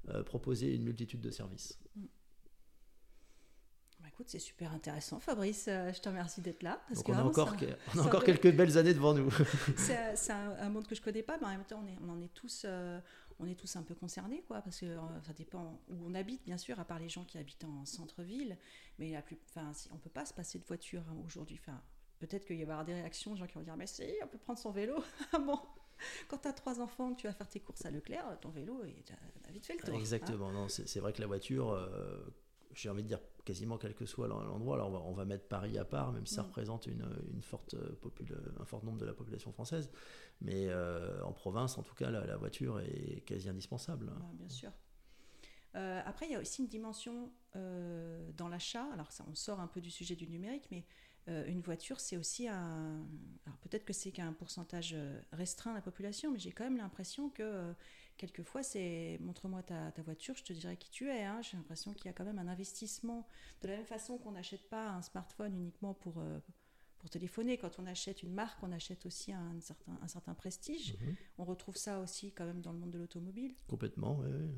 euh, 0.09 0.23
proposer 0.23 0.75
une 0.75 0.83
multitude 0.83 1.21
de 1.21 1.31
services. 1.31 1.79
Mm. 1.95 2.05
Bah, 4.03 4.09
écoute, 4.09 4.27
c'est 4.27 4.39
super 4.39 4.73
intéressant, 4.73 5.19
Fabrice. 5.21 5.67
Euh, 5.69 5.93
je 5.93 6.01
te 6.01 6.09
remercie 6.09 6.41
d'être 6.41 6.61
là. 6.61 6.81
Parce 6.89 7.03
on, 7.07 7.13
a 7.13 7.23
encore, 7.23 7.55
on 7.95 7.99
a 7.99 8.01
encore 8.03 8.23
quelques 8.25 8.53
belles 8.53 8.77
années 8.77 8.93
devant 8.93 9.13
nous. 9.13 9.31
c'est 9.77 10.31
un, 10.31 10.69
monde 10.69 10.85
que 10.87 10.95
je 10.95 11.01
connais 11.01 11.23
pas, 11.23 11.37
mais 11.37 11.45
en 11.45 11.51
même 11.51 11.63
temps, 11.63 11.81
on, 11.81 11.87
est, 11.87 11.97
on 12.05 12.09
en 12.09 12.21
est 12.21 12.33
tous, 12.33 12.63
euh, 12.65 12.99
on 13.39 13.47
est 13.47 13.55
tous 13.55 13.77
un 13.77 13.83
peu 13.83 13.95
concernés, 13.95 14.43
quoi, 14.45 14.61
parce 14.61 14.81
que 14.81 14.97
ça 15.25 15.31
dépend 15.31 15.79
où 15.87 15.95
on 16.05 16.15
habite, 16.15 16.43
bien 16.43 16.57
sûr, 16.57 16.77
à 16.81 16.85
part 16.85 16.99
les 16.99 17.07
gens 17.07 17.23
qui 17.23 17.37
habitent 17.37 17.63
en 17.63 17.85
centre-ville. 17.85 18.57
Mais 18.99 19.11
la 19.11 19.21
plus, 19.21 19.37
enfin, 19.47 19.71
si, 19.73 19.87
on 19.93 19.97
peut 19.97 20.09
pas 20.09 20.25
se 20.25 20.33
passer 20.33 20.59
de 20.59 20.65
voiture 20.65 21.03
hein, 21.09 21.15
aujourd'hui. 21.25 21.57
Enfin, 21.61 21.81
peut-être 22.19 22.45
qu'il 22.45 22.57
y 22.57 22.63
avoir 22.63 22.83
des 22.83 22.93
réactions, 22.93 23.31
de 23.31 23.37
gens 23.37 23.47
qui 23.47 23.53
vont 23.53 23.61
dire, 23.61 23.77
mais 23.77 23.87
si, 23.87 24.03
on 24.21 24.27
peut 24.27 24.37
prendre 24.37 24.59
son 24.59 24.71
vélo. 24.71 25.01
Bon 25.45 25.59
quand 26.27 26.37
tu 26.39 26.47
as 26.47 26.53
trois 26.53 26.79
enfants, 26.79 27.13
que 27.13 27.21
tu 27.21 27.27
vas 27.27 27.33
faire 27.33 27.49
tes 27.49 27.59
courses 27.59 27.85
à 27.85 27.91
Leclerc, 27.91 28.39
ton 28.41 28.49
vélo, 28.49 28.81
tu 29.05 29.13
as 29.13 29.51
vite 29.51 29.65
fait 29.65 29.73
le 29.73 29.79
tour. 29.83 29.95
Exactement. 29.95 30.49
Hein. 30.49 30.67
c'est 30.69 30.99
vrai 30.99 31.13
que 31.13 31.21
la 31.21 31.27
voiture, 31.27 31.71
euh, 31.71 32.23
j'ai 32.73 32.89
envie 32.89 33.03
de 33.03 33.07
dire 33.07 33.19
quasiment 33.45 33.77
quel 33.77 33.93
que 33.93 34.05
soit 34.05 34.27
l'endroit. 34.27 34.75
Alors 34.75 34.89
on 34.89 34.91
va, 34.91 34.99
on 35.01 35.13
va, 35.13 35.25
mettre 35.25 35.47
Paris 35.47 35.77
à 35.77 35.85
part, 35.85 36.11
même 36.11 36.25
si 36.25 36.33
ça 36.35 36.43
Mm. 36.43 36.45
représente 36.45 36.87
une, 36.87 37.05
une 37.33 37.43
forte 37.43 37.75
popula- 38.01 38.39
un 38.59 38.65
fort 38.65 38.83
nombre 38.85 38.97
de 38.97 39.05
la 39.05 39.13
population 39.13 39.51
française. 39.51 39.91
Mais 40.41 40.67
euh, 40.67 41.21
en 41.23 41.33
province, 41.33 41.77
en 41.77 41.83
tout 41.83 41.93
cas, 41.95 42.09
la, 42.09 42.25
la 42.25 42.37
voiture 42.37 42.79
est 42.79 43.21
quasi 43.25 43.49
indispensable. 43.49 44.11
Bien 44.33 44.49
sûr. 44.49 44.71
Euh, 45.75 46.01
après, 46.05 46.27
il 46.27 46.31
y 46.31 46.35
a 46.35 46.39
aussi 46.39 46.61
une 46.61 46.67
dimension 46.67 47.31
euh, 47.55 48.31
dans 48.37 48.47
l'achat. 48.47 48.85
Alors, 48.93 49.11
ça, 49.11 49.25
on 49.27 49.35
sort 49.35 49.59
un 49.59 49.67
peu 49.67 49.81
du 49.81 49.89
sujet 49.89 50.15
du 50.15 50.27
numérique, 50.27 50.67
mais 50.71 50.85
euh, 51.27 51.45
une 51.47 51.61
voiture, 51.61 51.99
c'est 51.99 52.17
aussi 52.17 52.47
un. 52.47 53.05
Alors, 53.45 53.57
peut-être 53.59 53.85
que 53.85 53.93
c'est 53.93 54.11
qu'un 54.11 54.33
pourcentage 54.33 54.93
euh, 54.93 55.19
restreint 55.31 55.71
de 55.71 55.75
la 55.77 55.81
population, 55.81 56.31
mais 56.31 56.39
j'ai 56.39 56.51
quand 56.51 56.63
même 56.65 56.77
l'impression 56.77 57.29
que 57.29 57.43
euh, 57.43 57.73
quelquefois, 58.17 58.63
c'est 58.63 59.17
montre-moi 59.21 59.63
ta, 59.63 59.91
ta 59.91 60.01
voiture, 60.01 60.35
je 60.35 60.43
te 60.43 60.53
dirai 60.53 60.75
qui 60.77 60.89
tu 60.91 61.09
es. 61.09 61.23
hein. 61.23 61.41
J'ai 61.41 61.57
l'impression 61.57 61.93
qu'il 61.93 62.05
y 62.05 62.09
a 62.09 62.13
quand 62.13 62.25
même 62.25 62.39
un 62.39 62.47
investissement. 62.47 63.25
De 63.61 63.67
la 63.67 63.77
même 63.77 63.85
façon 63.85 64.17
qu'on 64.17 64.31
n'achète 64.31 64.69
pas 64.69 64.89
un 64.89 65.01
smartphone 65.01 65.55
uniquement 65.55 65.93
pour. 65.93 66.19
euh, 66.19 66.39
pour 66.99 67.09
téléphoner, 67.09 67.57
quand 67.57 67.79
on 67.79 67.85
achète 67.85 68.23
une 68.23 68.31
marque, 68.33 68.63
on 68.63 68.71
achète 68.71 69.05
aussi 69.05 69.33
un 69.33 69.59
certain, 69.59 69.99
un 70.01 70.07
certain 70.07 70.33
prestige. 70.33 70.97
Mhm. 71.01 71.15
On 71.37 71.43
retrouve 71.43 71.75
ça 71.75 71.99
aussi 71.99 72.31
quand 72.31 72.45
même 72.45 72.61
dans 72.61 72.71
le 72.71 72.79
monde 72.79 72.91
de 72.91 72.97
l'automobile. 72.97 73.53
Complètement, 73.67 74.19
oui, 74.19 74.29
oui. 74.31 74.49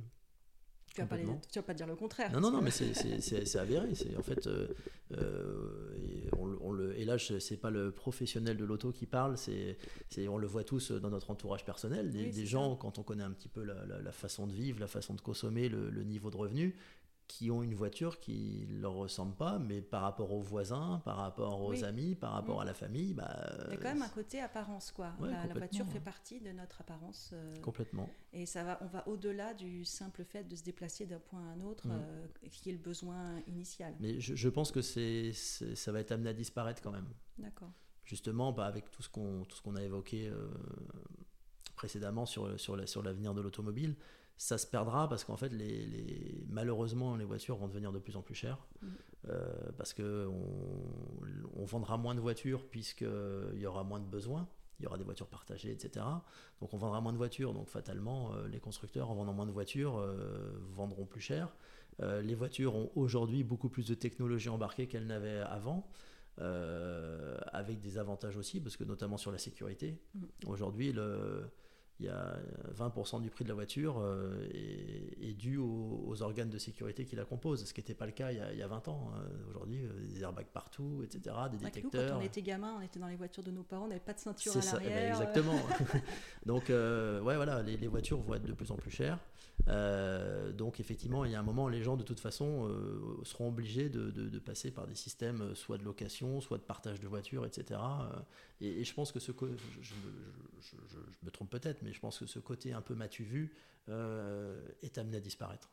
Tu 0.95 1.01
vas, 1.01 1.07
pas 1.07 1.17
les- 1.17 1.25
tu 1.51 1.59
vas 1.59 1.63
pas 1.63 1.73
dire 1.73 1.87
le 1.87 1.95
contraire. 1.95 2.31
Non, 2.31 2.39
non, 2.39 2.51
non, 2.51 2.61
mais 2.61 2.71
c'est- 2.71 3.55
avéré. 3.57 3.89
En 4.17 4.21
fait, 4.23 4.47
euh, 4.47 4.67
euh, 5.17 5.95
et, 5.97 6.29
on, 6.37 6.45
le- 6.45 6.57
on 6.61 6.71
le, 6.71 6.97
et 6.97 7.05
là, 7.05 7.17
c'est 7.19 7.57
pas 7.57 7.69
le 7.69 7.91
professionnel 7.91 8.57
de 8.57 8.65
l'auto 8.65 8.91
qui 8.91 9.05
parle, 9.05 9.37
c'est, 9.37 9.77
on 10.27 10.37
le 10.37 10.47
voit 10.47 10.63
tous 10.63 10.91
dans 10.91 11.09
notre 11.09 11.31
entourage 11.31 11.65
personnel. 11.65 12.09
Des, 12.11 12.19
Oui, 12.19 12.25
des 12.25 12.31
c'est 12.31 12.45
gens, 12.45 12.71
ça. 12.73 12.79
quand 12.81 12.97
on 12.99 13.03
connaît 13.03 13.23
un 13.23 13.31
petit 13.31 13.49
peu 13.49 13.63
la, 13.63 13.85
la- 13.85 14.01
la 14.01 14.11
façon 14.11 14.47
de 14.47 14.53
vivre, 14.53 14.79
la 14.79 14.87
façon 14.87 15.13
de 15.13 15.21
consommer, 15.21 15.69
le, 15.69 15.89
le 15.89 16.03
niveau 16.03 16.29
de 16.31 16.37
revenu, 16.37 16.75
qui 17.27 17.49
ont 17.49 17.63
une 17.63 17.73
voiture 17.73 18.19
qui 18.19 18.67
leur 18.69 18.93
ressemble 18.93 19.33
pas, 19.35 19.57
mais 19.57 19.81
par 19.81 20.03
rapport 20.03 20.31
aux 20.31 20.41
voisins, 20.41 21.01
par 21.05 21.17
rapport 21.17 21.59
aux 21.61 21.71
Oui. 21.71 21.83
amis, 21.83 22.13
par 22.15 22.33
rapport 22.33 22.57
Mm. 22.57 22.61
à 22.61 22.65
la 22.65 22.73
famille, 22.75 23.13
bah, 23.15 23.35
Il 23.67 23.71
y 23.71 23.73
a 23.73 23.77
quand 23.77 23.93
même 23.93 24.03
un 24.03 24.09
côté 24.09 24.39
apparence, 24.41 24.91
quoi. 24.91 25.13
Ouais, 25.19 25.31
la, 25.31 25.47
la 25.47 25.53
voiture 25.55 25.87
fait 25.87 25.99
partie 25.99 26.39
de 26.39 26.51
notre 26.51 26.81
apparence. 26.81 27.31
euh, 27.33 27.55
complètement. 27.61 28.07
et 28.31 28.45
ça 28.45 28.63
va, 28.63 28.77
on 28.81 28.85
va 28.87 29.07
au-delà 29.07 29.53
du 29.55 29.85
simple 29.85 30.23
fait 30.23 30.43
de 30.43 30.55
se 30.55 30.63
déplacer 30.63 31.05
d'un 31.07 31.19
point 31.19 31.39
à 31.41 31.53
un 31.53 31.61
autre, 31.61 31.87
Mm. 31.87 31.91
euh, 31.93 32.27
qui 32.51 32.69
est 32.69 32.73
le 32.73 32.77
besoin 32.77 33.39
initial. 33.47 33.95
Mais 33.99 34.19
je, 34.19 34.35
je 34.35 34.49
pense 34.49 34.71
que 34.71 34.81
c'est, 34.81 35.31
c'est- 35.33 35.75
ça 35.75 35.91
va 35.91 35.99
être 36.01 36.11
amené 36.11 36.29
à 36.29 36.33
disparaître 36.33 36.81
quand 36.81 36.91
même. 36.91 37.07
D'accord. 37.39 37.71
justement 38.03 38.51
bah, 38.53 38.67
avec 38.67 38.91
tout 38.91 39.01
ce 39.01 39.09
qu'on 39.09 39.45
tout 39.45 39.55
ce 39.57 39.63
qu'on 39.63 39.75
a 39.75 39.81
évoqué 39.81 40.27
euh, 40.27 40.47
précédemment 41.75 42.25
sur 42.27 42.59
sur 42.59 42.75
la- 42.75 42.87
sur 42.87 43.01
l'avenir 43.01 43.33
de 43.33 43.41
l'automobile 43.41 43.95
ça 44.37 44.57
se 44.57 44.67
perdra 44.67 45.07
parce 45.07 45.23
qu'en 45.23 45.37
fait 45.37 45.49
les, 45.49 45.85
les- 45.85 46.43
malheureusement 46.49 47.15
les 47.15 47.25
voitures 47.25 47.55
vont 47.57 47.67
devenir 47.67 47.91
de 47.91 47.99
plus 47.99 48.15
en 48.17 48.21
plus 48.21 48.35
chères 48.35 48.67
Mhm. 48.81 48.89
euh, 49.29 49.71
parce 49.77 49.93
que 49.93 50.27
on, 50.27 51.61
on 51.61 51.65
vendra 51.65 51.97
moins 51.97 52.15
de 52.15 52.19
voitures 52.19 52.65
puisqu'il 52.67 53.57
y 53.59 53.65
aura 53.65 53.83
moins 53.83 53.99
de 53.99 54.05
besoins 54.05 54.47
il 54.79 54.83
y 54.83 54.87
aura 54.87 54.97
des 54.97 55.05
voitures 55.05 55.27
partagées, 55.29 55.71
etc. 55.71 56.05
Donc 56.59 56.73
on 56.73 56.77
vendra 56.77 56.99
moins 56.99 57.13
de 57.13 57.17
voitures, 57.17 57.53
donc 57.53 57.69
fatalement 57.69 58.33
euh, 58.33 58.45
les 58.49 58.59
constructeurs 58.59 59.09
en 59.09 59.15
vendant 59.15 59.31
moins 59.31 59.45
de 59.45 59.51
voitures 59.53 59.97
euh, 59.97 60.51
vendront 60.73 61.05
plus 61.05 61.21
cher. 61.21 61.55
Les 62.01 62.35
voitures 62.35 62.75
ont 62.75 62.91
aujourd'hui 62.95 63.45
beaucoup 63.45 63.69
plus 63.69 63.87
de 63.87 63.93
technologie 63.95 64.49
embarquée 64.49 64.85
qu'elles 64.87 65.07
n'avaient 65.07 65.39
avant. 65.39 65.87
avec 67.53 67.79
des 67.79 67.97
avantages 67.97 68.35
aussi, 68.37 68.59
parce 68.59 68.75
que 68.77 68.83
notamment 68.83 69.17
sur 69.17 69.31
la 69.31 69.37
sécurité. 69.37 69.97
Mm. 70.13 70.23
Aujourd'hui, 70.47 70.91
le- 70.91 71.49
il 71.99 72.07
y 72.07 72.09
a 72.09 72.37
20% 72.77 73.21
du 73.21 73.29
prix 73.29 73.43
de 73.45 73.49
la 73.49 73.55
voiture 73.55 73.99
euh, 73.99 74.45
est, 74.53 75.17
est 75.29 75.33
dû 75.33 75.57
aux, 75.57 76.03
aux 76.07 76.21
organes 76.21 76.49
de 76.49 76.57
sécurité 76.57 77.05
qui 77.05 77.15
la 77.15 77.23
composent, 77.23 77.63
ce 77.63 77.73
qui 77.73 77.79
n'était 77.79 77.93
pas 77.93 78.05
le 78.05 78.11
cas 78.11 78.31
il 78.31 78.37
y 78.37 78.41
a, 78.41 78.51
il 78.51 78.59
y 78.59 78.61
a 78.61 78.67
20 78.67 78.87
ans. 78.89 79.11
hein. 79.15 79.21
Aujourd'hui, 79.49 79.85
euh, 79.85 79.91
des 80.09 80.21
airbags 80.21 80.47
partout, 80.47 81.01
etc., 81.03 81.35
des 81.51 81.57
que 81.57 81.63
nous, 81.63 81.69
détecteurs. 81.69 82.11
quand 82.11 82.17
on 82.17 82.21
était 82.21 82.41
gamin, 82.41 82.75
on 82.77 82.81
était 82.81 82.99
dans 82.99 83.07
les 83.07 83.15
voitures 83.15 83.43
de 83.43 83.51
nos 83.51 83.63
parents, 83.63 83.85
on 83.85 83.87
n'avait 83.87 83.99
pas 84.01 84.13
de 84.13 84.19
ceinture 84.19 84.51
à 84.55 84.59
eh 84.59 84.61
ben, 84.61 84.71
l'arrière. 84.73 85.05
euh, 85.05 85.09
exactement. 85.21 85.59
donc, 86.45 86.69
euh, 86.69 87.21
ouais, 87.21 87.35
voilà, 87.37 87.61
les, 87.63 87.77
les 87.77 87.87
voitures 87.87 88.19
vont 88.19 88.33
être 88.33 88.43
de 88.45 88.53
plus 88.53 88.71
en 88.71 88.75
plus 88.75 88.91
chères. 88.91 89.19
Donc, 90.57 90.79
effectivement, 90.79 91.25
il 91.25 91.31
y 91.31 91.35
a 91.35 91.39
un 91.39 91.43
moment, 91.43 91.67
les 91.69 91.81
gens, 91.81 91.97
de 91.97 92.03
toute 92.03 92.19
façon, 92.19 92.69
seront 93.23 93.47
obligés 93.49 93.89
de, 93.89 94.11
de- 94.11 94.29
de 94.29 94.39
passer 94.39 94.69
par 94.71 94.85
des 94.87 94.95
systèmes 94.95 95.55
soit 95.55 95.77
de 95.77 95.83
location, 95.83 96.39
soit 96.41 96.57
de 96.57 96.63
partage 96.63 96.99
de 96.99 97.07
voitures, 97.07 97.45
etc. 97.45 97.79
Et, 98.61 98.81
et 98.81 98.83
je 98.83 98.93
pense 98.93 99.11
que 99.11 99.19
ce 99.19 99.31
co- 99.31 99.47
je, 99.47 99.53
je- 99.81 99.93
je- 99.93 99.95
je- 100.61 100.77
je 100.97 101.25
me 101.25 101.31
trompe 101.31 101.49
peut-être, 101.49 101.81
mais 101.85 101.93
je 101.93 101.99
pense 101.99 102.19
que 102.19 102.25
ce 102.25 102.39
côté 102.39 102.73
un 102.73 102.81
peu 102.81 102.95
m'as-tu 102.95 103.23
vu 103.23 103.55
euh, 103.89 104.67
est 104.81 104.97
amené 104.97 105.17
à 105.17 105.19
disparaître. 105.21 105.71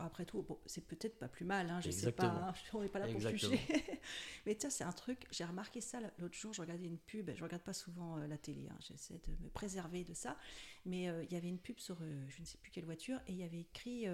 Après 0.00 0.24
tout, 0.24 0.42
bon, 0.42 0.60
c'est 0.64 0.86
peut-être 0.86 1.18
pas 1.18 1.26
plus 1.26 1.44
mal, 1.44 1.68
hein, 1.70 1.80
je 1.80 1.88
Exactement. 1.88 2.28
sais 2.28 2.36
pas, 2.36 2.48
hein, 2.48 2.54
on 2.74 2.82
n'est 2.82 2.88
pas 2.88 3.00
là 3.00 3.08
pour 3.08 3.20
juger. 3.20 3.58
Mais 4.46 4.54
tiens, 4.54 4.70
c'est 4.70 4.84
un 4.84 4.92
truc, 4.92 5.26
j'ai 5.32 5.44
remarqué 5.44 5.80
ça 5.80 5.98
l'autre 6.18 6.36
jour, 6.36 6.52
je 6.52 6.60
regardais 6.60 6.86
une 6.86 6.98
pub, 6.98 7.28
je 7.34 7.42
regarde 7.42 7.64
pas 7.64 7.72
souvent 7.72 8.16
euh, 8.16 8.28
la 8.28 8.38
télé, 8.38 8.68
hein, 8.70 8.76
j'essaie 8.78 9.20
de 9.26 9.32
me 9.42 9.50
préserver 9.50 10.04
de 10.04 10.14
ça, 10.14 10.38
mais 10.86 11.08
euh, 11.08 11.24
il 11.24 11.32
y 11.32 11.36
avait 11.36 11.48
une 11.48 11.58
pub 11.58 11.80
sur 11.80 11.98
je 12.28 12.40
ne 12.40 12.46
sais 12.46 12.58
plus 12.58 12.70
quelle 12.70 12.84
voiture 12.84 13.18
et 13.26 13.32
il 13.32 13.38
y 13.38 13.42
avait 13.42 13.60
écrit 13.60 14.06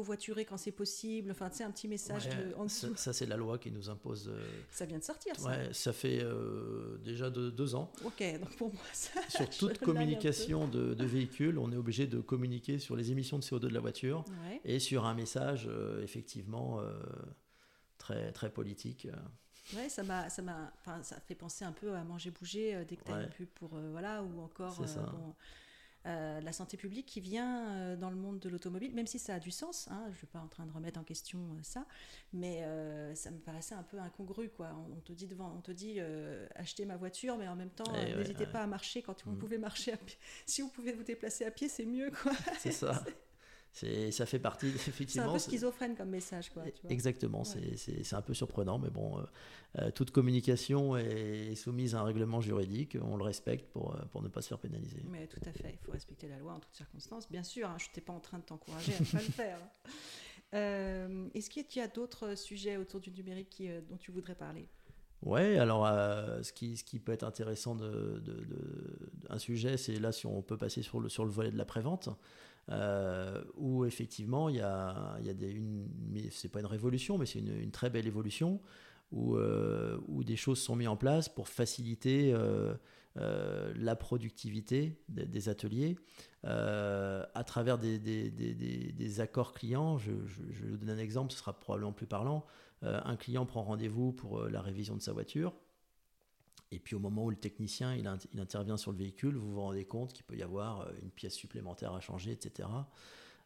covoiturer 0.00 0.44
quand 0.44 0.58
c'est 0.58 0.72
possible, 0.72 1.30
enfin 1.30 1.48
tu 1.48 1.56
sais, 1.56 1.64
un 1.64 1.70
petit 1.70 1.88
message 1.88 2.26
Ouais, 2.26 2.44
de, 2.50 2.54
en 2.56 2.68
ça, 2.68 2.88
dessous. 2.88 2.96
ça, 2.98 3.12
c'est 3.14 3.24
la 3.24 3.36
loi 3.38 3.56
qui 3.58 3.70
nous 3.72 3.88
impose. 3.88 4.28
euh, 4.28 4.46
Ça 4.70 4.84
vient 4.84 4.98
de 4.98 5.02
sortir 5.02 5.34
ça. 5.40 5.48
ouais, 5.48 5.72
ça 5.72 5.94
fait 5.94 6.20
euh, 6.22 6.98
déjà 6.98 7.30
de- 7.30 7.48
deux 7.48 7.74
ans. 7.74 7.90
Ok, 8.04 8.22
donc 8.38 8.54
pour 8.56 8.70
moi 8.74 8.82
ça. 8.92 9.20
Sur 9.30 9.48
toute 9.48 9.78
communication 9.78 10.68
de, 10.68 10.92
de 10.92 11.04
véhicule, 11.06 11.58
on 11.58 11.72
est 11.72 11.76
obligé 11.76 12.06
de 12.06 12.20
communiquer 12.20 12.78
sur 12.78 12.94
les 12.94 13.10
émissions 13.10 13.38
de 13.38 13.42
CO2 13.42 13.60
de 13.60 13.68
la 13.68 13.80
voiture. 13.80 14.22
Ouais. 14.44 14.60
et 14.66 14.78
sur 14.80 15.06
un 15.06 15.14
message 15.14 15.66
euh, 15.66 16.02
effectivement 16.02 16.80
très, 17.96 18.32
très 18.32 18.50
politique. 18.50 19.08
Ouais, 19.74 19.88
ça 19.88 20.02
m'a, 20.02 20.28
ça 20.28 20.42
m'a, 20.42 20.70
enfin, 20.78 21.02
ça 21.02 21.18
fait 21.20 21.34
penser 21.34 21.64
un 21.64 21.72
peu 21.72 21.94
à 21.94 22.04
manger 22.04 22.30
bouger 22.30 22.84
dès 22.86 22.96
que 22.96 23.04
tu 23.04 23.10
as 23.10 23.16
Ouais. 23.16 23.24
une 23.24 23.30
pub 23.30 23.48
pour, 23.48 23.70
voilà, 23.92 24.22
ou 24.22 24.40
encore 24.42 24.74
C'est 24.78 24.86
ça. 24.88 25.00
bon, 25.00 25.34
euh, 26.06 26.40
la 26.40 26.52
santé 26.52 26.76
publique 26.76 27.06
qui 27.06 27.20
vient 27.20 27.68
euh, 27.68 27.96
dans 27.96 28.10
le 28.10 28.16
monde 28.16 28.38
de 28.38 28.48
l'automobile, 28.48 28.94
même 28.94 29.06
si 29.06 29.18
ça 29.18 29.34
a 29.34 29.38
du 29.40 29.50
sens. 29.50 29.88
Hein, 29.90 30.02
je 30.06 30.10
ne 30.12 30.16
suis 30.16 30.26
pas 30.26 30.38
en 30.38 30.48
train 30.48 30.64
de 30.66 30.72
remettre 30.72 30.98
en 31.00 31.04
question 31.04 31.38
euh, 31.38 31.58
ça, 31.62 31.84
mais 32.32 32.62
ça 33.14 33.30
me 33.30 33.38
paraissait 33.38 33.74
un 33.74 33.82
peu 33.82 33.98
incongru, 33.98 34.48
quoi. 34.50 34.70
On, 34.88 34.96
on 34.96 35.00
te 35.00 35.12
dit 35.12 35.26
devant, 35.26 35.52
on 35.56 35.60
te 35.60 35.72
dit 35.72 35.98
achetez 36.54 36.84
ma 36.84 36.96
voiture, 36.96 37.36
mais 37.36 37.48
en 37.48 37.56
même 37.56 37.70
temps, 37.70 37.84
Eh 37.94 38.12
ouais, 38.12 38.16
n'hésitez 38.18 38.44
ouais. 38.44 38.52
pas 38.52 38.62
à 38.62 38.66
marcher 38.66 39.02
quand 39.02 39.24
vous 39.24 39.32
Mm. 39.32 39.38
pouvez 39.38 39.58
marcher. 39.58 39.92
À 39.92 39.96
pied. 39.96 40.16
Si 40.46 40.62
vous 40.62 40.68
pouvez 40.68 40.92
vous 40.92 41.02
déplacer 41.02 41.44
à 41.44 41.50
pied, 41.50 41.68
c'est 41.68 41.86
mieux, 41.86 42.10
quoi. 42.10 42.32
C'est 42.58 42.72
ça. 42.72 43.02
C'est, 43.78 44.10
ça 44.10 44.24
fait 44.24 44.38
partie, 44.38 44.70
C'est 44.78 44.88
un 44.88 44.88
effectivement. 44.88 45.32
peu 45.34 45.38
schizophrène 45.38 45.94
comme 45.94 46.08
message, 46.08 46.48
quoi. 46.50 46.62
tu 46.70 46.80
vois. 46.80 46.90
Exactement, 46.90 47.44
c'est- 47.44 47.76
c'est 47.76 48.02
c'est 48.04 48.16
un 48.16 48.22
peu 48.22 48.32
surprenant, 48.32 48.78
mais 48.78 48.88
bon, 48.88 49.18
euh, 49.18 49.22
euh, 49.80 49.90
toute 49.90 50.12
communication 50.12 50.96
est 50.96 51.54
soumise 51.56 51.94
à 51.94 52.00
un 52.00 52.04
règlement 52.04 52.40
juridique, 52.40 52.96
on 53.02 53.18
le 53.18 53.22
respecte 53.22 53.70
pour, 53.72 53.94
euh, 53.94 53.98
pour 54.12 54.22
ne 54.22 54.28
pas 54.28 54.40
se 54.40 54.48
faire 54.48 54.58
pénaliser. 54.58 55.02
Mais 55.04 55.26
tout 55.26 55.40
à 55.44 55.52
fait, 55.52 55.72
il 55.74 55.78
faut 55.84 55.92
respecter 55.92 56.26
la 56.26 56.38
loi 56.38 56.54
en 56.54 56.58
toutes 56.60 56.72
circonstances. 56.74 57.30
Bien 57.30 57.42
sûr, 57.42 57.68
hein, 57.68 57.76
je 57.78 57.86
n'étais 57.88 58.00
pas 58.00 58.14
en 58.14 58.20
train 58.20 58.38
de 58.38 58.44
t'encourager 58.44 58.94
à 58.94 59.00
ne 59.00 59.04
pas 59.04 59.18
le 59.18 59.24
faire. 59.24 59.58
Euh, 60.54 61.28
Est-ce 61.34 61.50
qu'il 61.50 61.66
y 61.76 61.80
a 61.80 61.88
d'autres 61.88 62.34
sujets 62.36 62.76
autour 62.76 63.00
du 63.00 63.10
numérique 63.10 63.50
qui, 63.50 63.68
euh, 63.68 63.80
dont 63.90 63.96
tu 63.96 64.12
voudrais 64.12 64.34
parler? 64.36 64.68
Ouais, 65.22 65.58
alors 65.58 65.86
euh, 65.86 66.42
ce, 66.42 66.52
qui, 66.52 66.76
ce 66.76 66.84
qui 66.84 67.00
peut 67.00 67.12
être 67.12 67.24
intéressant 67.24 67.74
de, 67.74 68.20
de- 68.24 68.44
de- 68.44 69.10
un 69.28 69.38
sujet, 69.38 69.76
c'est 69.76 69.98
là 69.98 70.12
si 70.12 70.24
on 70.26 70.42
peut 70.42 70.56
passer 70.56 70.82
sur 70.82 71.00
le, 71.00 71.08
sur 71.08 71.24
le 71.24 71.30
volet 71.30 71.50
de 71.50 71.58
la 71.58 71.64
prévente, 71.64 72.10
euh, 72.70 73.42
où 73.56 73.84
effectivement 73.84 74.48
il 74.48 74.56
y 74.56 74.60
a, 74.60 75.16
y 75.22 75.30
a 75.30 75.34
des, 75.34 75.50
une, 75.50 75.88
c'est 76.30 76.48
pas 76.48 76.60
une 76.60 76.66
révolution, 76.66 77.18
mais 77.18 77.26
c'est 77.26 77.38
une, 77.38 77.70
très 77.70 77.90
belle 77.90 78.06
évolution, 78.06 78.60
où, 79.12 79.36
euh, 79.36 79.98
où 80.08 80.24
des 80.24 80.36
choses 80.36 80.58
sont 80.60 80.74
mises 80.76 80.88
en 80.88 80.96
place 80.96 81.28
pour 81.28 81.48
faciliter 81.48 82.32
euh, 82.34 82.74
la 83.76 83.96
productivité 83.96 85.00
des, 85.08 85.48
ateliers 85.48 85.96
à 86.42 87.44
travers 87.46 87.78
des, 87.78 87.98
des- 87.98 89.20
accords 89.20 89.52
clients. 89.52 89.96
Je, 89.98 90.12
je- 90.26 90.42
je 90.50 90.66
donner 90.76 90.92
un 90.92 90.98
exemple, 90.98 91.32
ce 91.32 91.38
sera 91.38 91.58
probablement 91.58 91.92
plus 91.92 92.06
parlant. 92.06 92.44
Un 92.82 93.16
client 93.16 93.46
prend 93.46 93.62
rendez-vous 93.62 94.12
pour 94.12 94.44
la 94.48 94.60
révision 94.60 94.94
de 94.96 95.00
sa 95.00 95.12
voiture. 95.12 95.54
Et 96.72 96.78
puis 96.80 96.94
au 96.96 96.98
moment 96.98 97.24
où 97.24 97.30
le 97.30 97.36
technicien 97.36 97.94
il, 97.94 98.06
int- 98.06 98.26
il 98.32 98.40
intervient 98.40 98.76
sur 98.76 98.90
le 98.92 98.98
véhicule, 98.98 99.36
vous 99.36 99.52
vous 99.52 99.60
rendez 99.60 99.84
compte 99.84 100.12
qu'il 100.12 100.24
peut 100.24 100.36
y 100.36 100.42
avoir 100.42 100.80
euh, 100.80 100.90
une 101.02 101.10
pièce 101.10 101.34
supplémentaire 101.34 101.92
à 101.94 102.00
changer, 102.00 102.32
etc. 102.32 102.68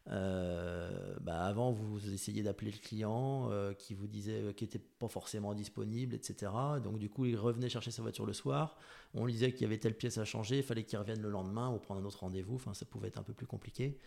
Euh, 0.07 1.15
bah, 1.21 1.45
avant, 1.45 1.71
vous 1.71 2.11
essayez 2.11 2.41
d'appeler 2.41 2.71
le 2.71 2.77
client 2.79 3.49
euh, 3.51 3.73
qui 3.73 3.93
vous 3.93 4.07
disait 4.07 4.53
qu'il 4.55 4.65
n'était 4.67 4.79
pas 4.79 5.07
forcément 5.07 5.53
disponible, 5.53 6.15
etc. 6.15 6.51
Donc 6.83 6.97
du 6.97 7.09
coup, 7.09 7.25
il 7.25 7.37
revenait 7.37 7.69
chercher 7.69 7.91
sa 7.91 8.01
voiture 8.01 8.25
le 8.25 8.33
soir. 8.33 8.77
On 9.13 9.25
lui 9.25 9.33
disait 9.33 9.51
qu'il 9.51 9.61
y 9.61 9.65
avait 9.65 9.77
telle 9.77 9.95
pièce 9.95 10.17
à 10.17 10.25
changer, 10.25 10.57
il 10.57 10.63
fallait 10.63 10.83
qu'il 10.83 10.97
revienne 10.97 11.21
le 11.21 11.29
lendemain 11.29 11.69
ou 11.69 11.77
prendre 11.77 12.01
un 12.01 12.05
autre 12.05 12.21
rendez-vous. 12.21 12.55
Enfin, 12.55 12.73
ça 12.73 12.85
pouvait 12.85 13.09
être 13.09 13.19
un 13.19 13.23
peu 13.23 13.33
plus 13.33 13.45
compliqué. 13.47 13.99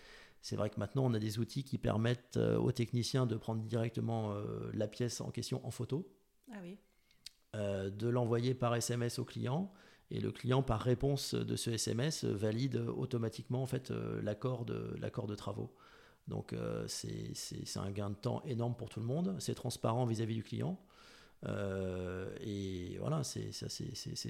C'est 0.42 0.56
vrai 0.56 0.68
que 0.68 0.78
maintenant, 0.80 1.04
on 1.06 1.14
a 1.14 1.18
des 1.18 1.38
outils 1.38 1.62
qui 1.64 1.78
permettent 1.78 2.36
aux 2.36 2.72
techniciens 2.72 3.24
de 3.24 3.36
prendre 3.36 3.62
directement 3.62 4.34
la 4.74 4.88
pièce 4.88 5.20
en 5.22 5.30
question 5.30 5.64
en 5.66 5.70
photo, 5.70 6.06
Ah 6.52 6.58
oui, 6.60 6.76
euh, 7.54 7.90
de 7.90 8.08
l'envoyer 8.08 8.54
par 8.54 8.74
SMS 8.74 9.18
au 9.18 9.24
client, 9.24 9.72
et 10.10 10.20
le 10.20 10.30
client, 10.32 10.62
par 10.62 10.80
réponse 10.80 11.34
de 11.34 11.56
ce 11.56 11.70
SMS, 11.70 12.24
euh, 12.24 12.34
valide 12.34 12.76
automatiquement 12.96 13.62
en 13.62 13.66
fait 13.66 13.90
euh, 13.90 14.20
l'accord 14.22 14.64
de 14.64 14.94
l'accord 15.00 15.26
de 15.26 15.34
travaux. 15.34 15.72
Donc 16.28 16.54
c'est 16.86 17.34
un 17.76 17.90
gain 17.90 18.08
de 18.08 18.14
temps 18.14 18.42
énorme 18.46 18.74
pour 18.74 18.88
tout 18.88 18.98
le 18.98 19.04
monde. 19.04 19.36
C'est 19.40 19.54
transparent 19.54 20.06
vis-à-vis 20.06 20.36
du 20.36 20.42
client. 20.42 20.80
Et 21.42 22.96
voilà, 22.98 23.22
c'est 23.22 23.50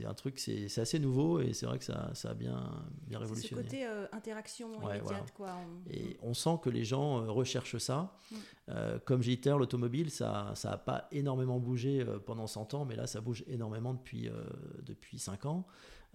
un 0.05 0.15
truc, 0.15 0.39
c'est 0.39 0.79
assez 0.79 0.99
nouveau 0.99 1.41
et 1.41 1.53
c'est 1.53 1.67
vrai 1.67 1.79
que 1.79 1.85
ça, 1.85 2.11
ça, 2.15 2.31
a 2.31 2.35
bien, 2.35 2.85
bien 3.07 3.19
révolutionné. 3.19 3.63
Ce 3.63 3.67
côté 3.67 3.87
interaction 4.13 4.73
immédiate. 4.83 5.33
Quoi. 5.33 5.55
Et 5.91 6.17
on 6.23 6.35
sent 6.35 6.59
que 6.63 6.71
les 6.71 6.85
gens 6.85 7.25
recherchent 7.33 7.79
ça. 7.79 8.17
Mm. 8.31 8.99
comme 9.05 9.23
j'ai 9.23 9.37
dit 9.37 9.49
l'automobile, 9.49 10.11
ça 10.11 10.55
n'a 10.65 10.77
pas 10.77 11.09
énormément 11.13 11.61
bougé 11.61 12.05
pendant 12.27 12.47
100 12.47 12.75
ans, 12.75 12.85
mais 12.85 12.97
là, 12.97 13.07
ça 13.07 13.21
bouge 13.21 13.45
énormément 13.47 13.95
depuis, 13.95 14.29
depuis 14.85 15.19
5 15.19 15.47
ans. 15.47 15.67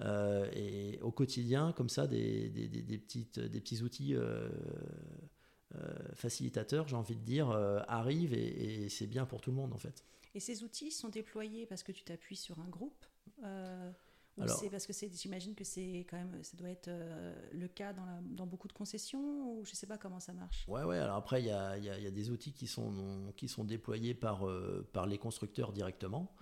Euh, 0.02 0.50
et 0.54 1.00
au 1.02 1.12
quotidien, 1.12 1.74
comme 1.74 1.90
ça, 1.90 2.08
des, 2.08 2.50
des, 2.50 2.68
des, 2.68 2.98
petites, 2.98 3.40
des 3.40 3.60
petits 3.60 3.82
outils 3.82 4.16
euh, 4.16 4.50
euh, 5.76 5.94
facilitateurs, 6.14 6.88
j'ai 6.88 6.96
envie 6.96 7.16
de 7.16 7.24
dire, 7.24 7.50
arrivent 7.88 8.34
et, 8.34 8.88
c'est 8.90 9.08
bien 9.08 9.26
pour 9.26 9.42
tout 9.42 9.52
le 9.52 9.58
monde 9.58 9.74
en 9.74 9.78
fait. 9.78 10.04
Et 10.36 10.40
ces 10.40 10.64
outils 10.64 10.92
sont 10.92 11.10
déployés 11.10 11.66
parce 11.66 11.84
que 11.84 11.92
tu 11.92 12.04
t'appuies 12.04 12.36
sur 12.36 12.60
un 12.60 12.68
groupe 12.68 13.06
ou 14.38 14.48
c'est 14.48 14.70
parce 14.70 14.86
que 14.86 14.94
j'imagine 14.94 15.54
que 15.54 15.64
c'est 15.64 16.06
quand 16.10 16.18
même, 16.18 16.44
ça 16.44 16.56
doit 16.56 16.70
être 16.70 16.90
le 17.52 17.68
cas 17.68 17.92
dans, 17.94 18.22
dans, 18.22 18.46
beaucoup 18.46 18.68
de 18.68 18.74
concessions 18.74 19.52
ou 19.52 19.66
je 19.66 19.76
sais 19.76 19.88
pas 19.88 19.98
comment 19.98 20.20
ça 20.20 20.32
marche. 20.34 20.66
Ouais, 20.68 20.84
ouais. 20.84 20.98
Alors 20.98 21.18
après, 21.18 21.42
il 21.42 21.48
y 21.48 21.52
a, 21.52 21.78
y 21.78 21.90
a, 21.90 22.12
des 22.12 22.30
outils 22.30 22.54
qui 22.54 22.68
sont, 22.68 23.34
qui 23.36 23.50
sont 23.50 23.66
déployés 23.66 24.14
par, 24.14 24.48
par 24.94 25.08
les 25.08 25.18
constructeurs 25.18 25.74
directement 25.74 26.34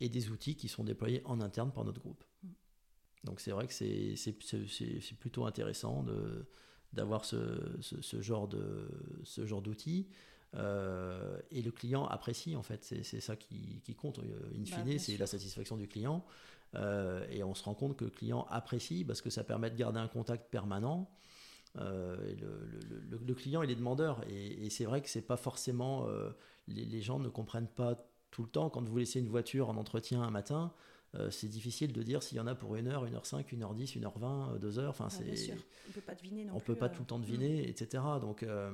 et 0.00 0.08
des 0.08 0.30
outils 0.30 0.54
qui 0.54 0.68
sont 0.68 0.84
déployés 0.84 1.22
en 1.24 1.40
interne 1.40 1.72
par 1.72 1.84
notre 1.84 2.00
groupe. 2.00 2.22
Mm. 2.42 2.48
Donc 3.24 3.40
c'est 3.40 3.52
vrai 3.52 3.66
que 3.66 3.72
c'est 3.72 5.16
plutôt 5.18 5.46
intéressant 5.46 6.04
d'avoir 6.92 7.24
ce, 7.24 7.80
ce, 7.80 8.20
genre 8.20 8.48
d'outils. 8.48 10.08
Euh, 10.54 11.38
et 11.50 11.62
le 11.62 11.70
client 11.70 12.06
apprécie 12.06 12.56
en 12.56 12.62
fait, 12.62 12.84
c'est 12.84 13.20
ça 13.20 13.36
qui, 13.36 13.80
qui, 13.84 13.94
compte. 13.94 14.18
Euh, 14.18 14.52
in 14.54 14.64
bah, 14.70 14.84
fine, 14.84 14.98
c'est 14.98 15.16
la 15.16 15.26
satisfaction 15.26 15.76
du 15.76 15.88
client. 15.88 16.24
Euh, 16.74 17.26
et 17.30 17.42
on 17.42 17.54
se 17.54 17.64
rend 17.64 17.74
compte 17.74 17.96
que 17.96 18.04
le 18.04 18.10
client 18.10 18.46
apprécie 18.48 19.04
parce 19.04 19.20
que 19.20 19.30
ça 19.30 19.44
permet 19.44 19.70
de 19.70 19.76
garder 19.76 20.00
un 20.00 20.08
contact 20.08 20.50
permanent. 20.50 21.10
le, 21.74 22.36
le, 23.08 23.18
le, 23.18 23.34
client 23.34 23.62
il 23.62 23.70
est 23.70 23.76
demandeur 23.76 24.22
et, 24.28 24.66
et 24.66 24.70
c'est 24.70 24.84
vrai 24.84 25.02
que 25.02 25.08
c'est 25.08 25.26
pas 25.26 25.36
forcément 25.36 26.06
les, 26.68 26.84
les, 26.84 27.00
gens 27.00 27.18
ne 27.18 27.28
comprennent 27.30 27.68
pas 27.68 27.94
tout 28.30 28.42
le 28.42 28.48
temps 28.48 28.68
quand 28.68 28.86
vous 28.86 28.96
laissez 28.98 29.20
une 29.20 29.28
voiture 29.28 29.70
en 29.70 29.76
entretien 29.76 30.22
un 30.22 30.30
matin 30.30 30.72
euh, 31.14 31.30
c'est 31.30 31.48
difficile 31.48 31.92
de 31.92 32.02
dire 32.02 32.22
s'il 32.22 32.38
y 32.38 32.40
en 32.40 32.46
a 32.46 32.54
pour 32.54 32.74
une 32.76 32.88
heure, 32.88 33.04
une 33.04 33.14
heure 33.14 33.26
cinq, 33.26 33.52
une 33.52 33.62
heure 33.62 33.74
dix, 33.74 33.94
une 33.96 34.04
heure 34.04 34.18
vingt, 34.18 34.56
deux 34.58 34.78
heures. 34.78 34.90
Enfin, 34.90 35.10
c'est. 35.10 35.52
On 35.88 35.92
peut 35.92 36.00
pas 36.00 36.14
deviner 36.14 36.46
On 36.54 36.60
peut 36.60 36.74
pas 36.74 36.88
tout 36.88 37.02
le 37.02 37.06
temps 37.06 37.18
deviner, 37.18 37.68
etc. 37.68 38.02
Donc, 38.20 38.42
euh, 38.42 38.72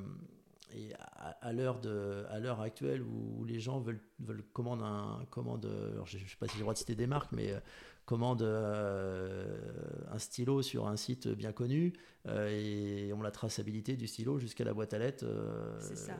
et 0.74 0.92
à, 1.40 1.52
l'heure 1.52 1.80
de, 1.80 2.24
à 2.30 2.38
l'heure 2.38 2.60
actuelle 2.60 3.02
où 3.02 3.44
les 3.44 3.58
gens 3.58 3.80
veulent, 3.80 4.02
veulent 4.20 4.44
commander 4.52 4.84
un, 4.84 5.24
commande, 5.30 5.66
alors 5.92 6.06
je, 6.06 6.18
ne 6.18 6.22
sais 6.22 6.36
pas 6.38 6.46
si 6.46 6.54
j'ai 6.54 6.58
le 6.58 6.64
droit 6.64 6.74
de 6.74 6.78
citer 6.78 6.94
des 6.94 7.06
marques, 7.06 7.32
mais 7.32 7.52
euh, 7.52 7.60
commande 8.04 8.42
un 8.42 10.18
stylo 10.18 10.62
sur 10.62 10.86
un 10.88 10.96
site 10.96 11.28
bien 11.28 11.52
connu 11.52 11.92
et 12.26 13.12
on 13.14 13.20
la 13.20 13.30
traçabilité 13.30 13.96
du 13.96 14.06
stylo 14.06 14.38
jusqu'à 14.38 14.64
la 14.64 14.72
boîte 14.72 14.94
à 14.94 14.98
lettres 14.98 15.26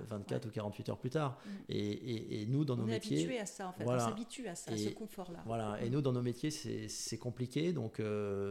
24 0.09 0.47
ou 0.47 0.51
48 0.51 0.89
heures 0.91 0.99
plus 0.99 1.11
tard. 1.11 1.39
Mm. 1.45 1.51
Et, 1.71 2.43
et, 2.43 2.47
nous, 2.47 2.67
dans 2.67 2.77
nos 2.77 2.85
métiers. 2.85 3.17
On 3.17 3.21
est 3.21 3.23
habitué 3.23 3.41
à 3.41 3.47
ça, 3.47 3.69
en 3.69 3.73
fait. 3.73 3.85
On 3.87 3.99
s'habitue 3.99 4.49
à 4.49 4.55
ça, 4.55 4.73
à 4.73 4.77
ce 4.77 4.91
confort-là. 4.91 5.43
Voilà. 5.47 5.79
Et 5.83 5.89
mm. 5.89 5.93
nous, 5.93 6.03
dans 6.03 6.13
nos 6.13 6.23
métiers, 6.23 6.51
c'est 6.51 7.19
compliqué, 7.19 7.73
donc 7.73 8.03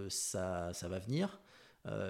ça, 0.09 0.73
ça 0.73 0.87
va 0.87 0.97
venir. 0.97 1.39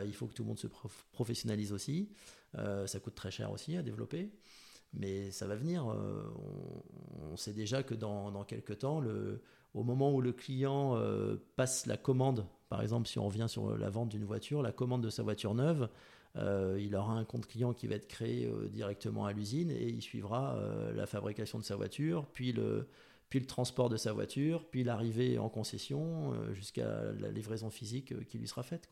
Il 0.05 0.13
faut 0.13 0.27
que 0.27 0.33
tout 0.33 0.43
le 0.43 0.47
monde 0.47 0.59
se 0.59 0.67
professionnalise 1.11 1.71
aussi. 1.71 2.09
Euh, 2.57 2.87
ça 2.87 2.99
coûte 2.99 3.15
très 3.15 3.31
cher 3.31 3.51
aussi 3.51 3.75
à 3.77 3.81
développer, 3.81 4.31
mais 4.93 5.31
ça 5.31 5.47
va 5.47 5.55
venir. 5.55 5.89
Euh, 5.89 6.23
on, 7.31 7.35
sait 7.37 7.53
déjà 7.53 7.83
que 7.83 7.93
dans, 7.93 8.31
dans 8.31 8.43
quelques 8.43 8.79
temps, 8.79 8.99
le, 8.99 9.41
au 9.73 9.83
moment 9.83 10.13
où 10.13 10.21
le 10.21 10.31
client 10.31 10.95
euh, 10.95 11.35
passe 11.55 11.85
la 11.85 11.97
commande, 11.97 12.47
par 12.69 12.81
exemple 12.81 13.07
si 13.07 13.19
on 13.19 13.25
revient 13.25 13.47
sur 13.47 13.77
la 13.77 13.89
vente 13.89 14.09
d'une 14.09 14.25
voiture, 14.25 14.61
la 14.61 14.71
commande 14.71 15.03
de 15.03 15.09
sa 15.09 15.23
voiture 15.23 15.53
neuve, 15.53 15.89
il 16.77 16.95
aura 16.95 17.13
un 17.13 17.25
compte 17.25 17.47
client 17.47 17.73
qui 17.73 17.87
va 17.87 17.95
être 17.95 18.07
créé 18.07 18.47
directement 18.69 19.25
à 19.25 19.33
l'usine 19.33 19.71
et 19.71 19.87
il 19.87 20.03
suivra 20.03 20.55
la 20.93 21.07
fabrication 21.07 21.57
de 21.57 21.63
sa 21.63 21.75
voiture, 21.75 22.27
puis 22.31 22.51
le, 22.51 22.87
puis 23.29 23.39
le 23.39 23.45
transport 23.45 23.89
de 23.89 23.97
sa 23.97 24.13
voiture, 24.13 24.65
puis 24.69 24.83
l'arrivée 24.83 25.37
en 25.37 25.49
concession 25.49 26.33
jusqu'à 26.53 27.11
la 27.19 27.29
livraison 27.29 27.69
physique 27.69 28.25
qui 28.27 28.37
lui 28.37 28.47
sera 28.47 28.63
faite. 28.63 28.89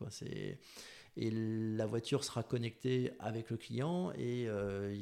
Et 1.16 1.30
la 1.30 1.86
voiture 1.86 2.24
sera 2.24 2.42
connectée 2.42 3.12
avec 3.18 3.50
le 3.50 3.56
client 3.56 4.12
et, 4.12 4.46
euh, 4.48 4.94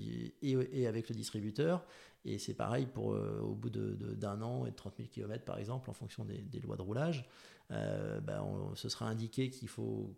et, 0.42 0.86
avec 0.86 1.08
le 1.08 1.14
distributeur. 1.14 1.84
Et 2.24 2.38
c'est 2.38 2.54
pareil 2.54 2.86
pour 2.86 3.12
euh, 3.12 3.40
au 3.40 3.54
bout 3.54 3.68
d'un 3.68 4.40
an 4.40 4.64
et 4.64 4.70
de 4.70 4.76
30 4.76 4.94
000 4.96 5.08
km 5.08 5.44
par 5.44 5.58
exemple, 5.58 5.90
en 5.90 5.92
fonction 5.92 6.24
des, 6.24 6.60
lois 6.60 6.76
de 6.76 6.82
roulage, 6.82 7.28
euh, 7.72 8.20
ben, 8.20 8.46
ce 8.74 8.88
sera 8.88 9.06
indiqué 9.06 9.50
qu'il 9.50 9.68
faut 9.68 10.14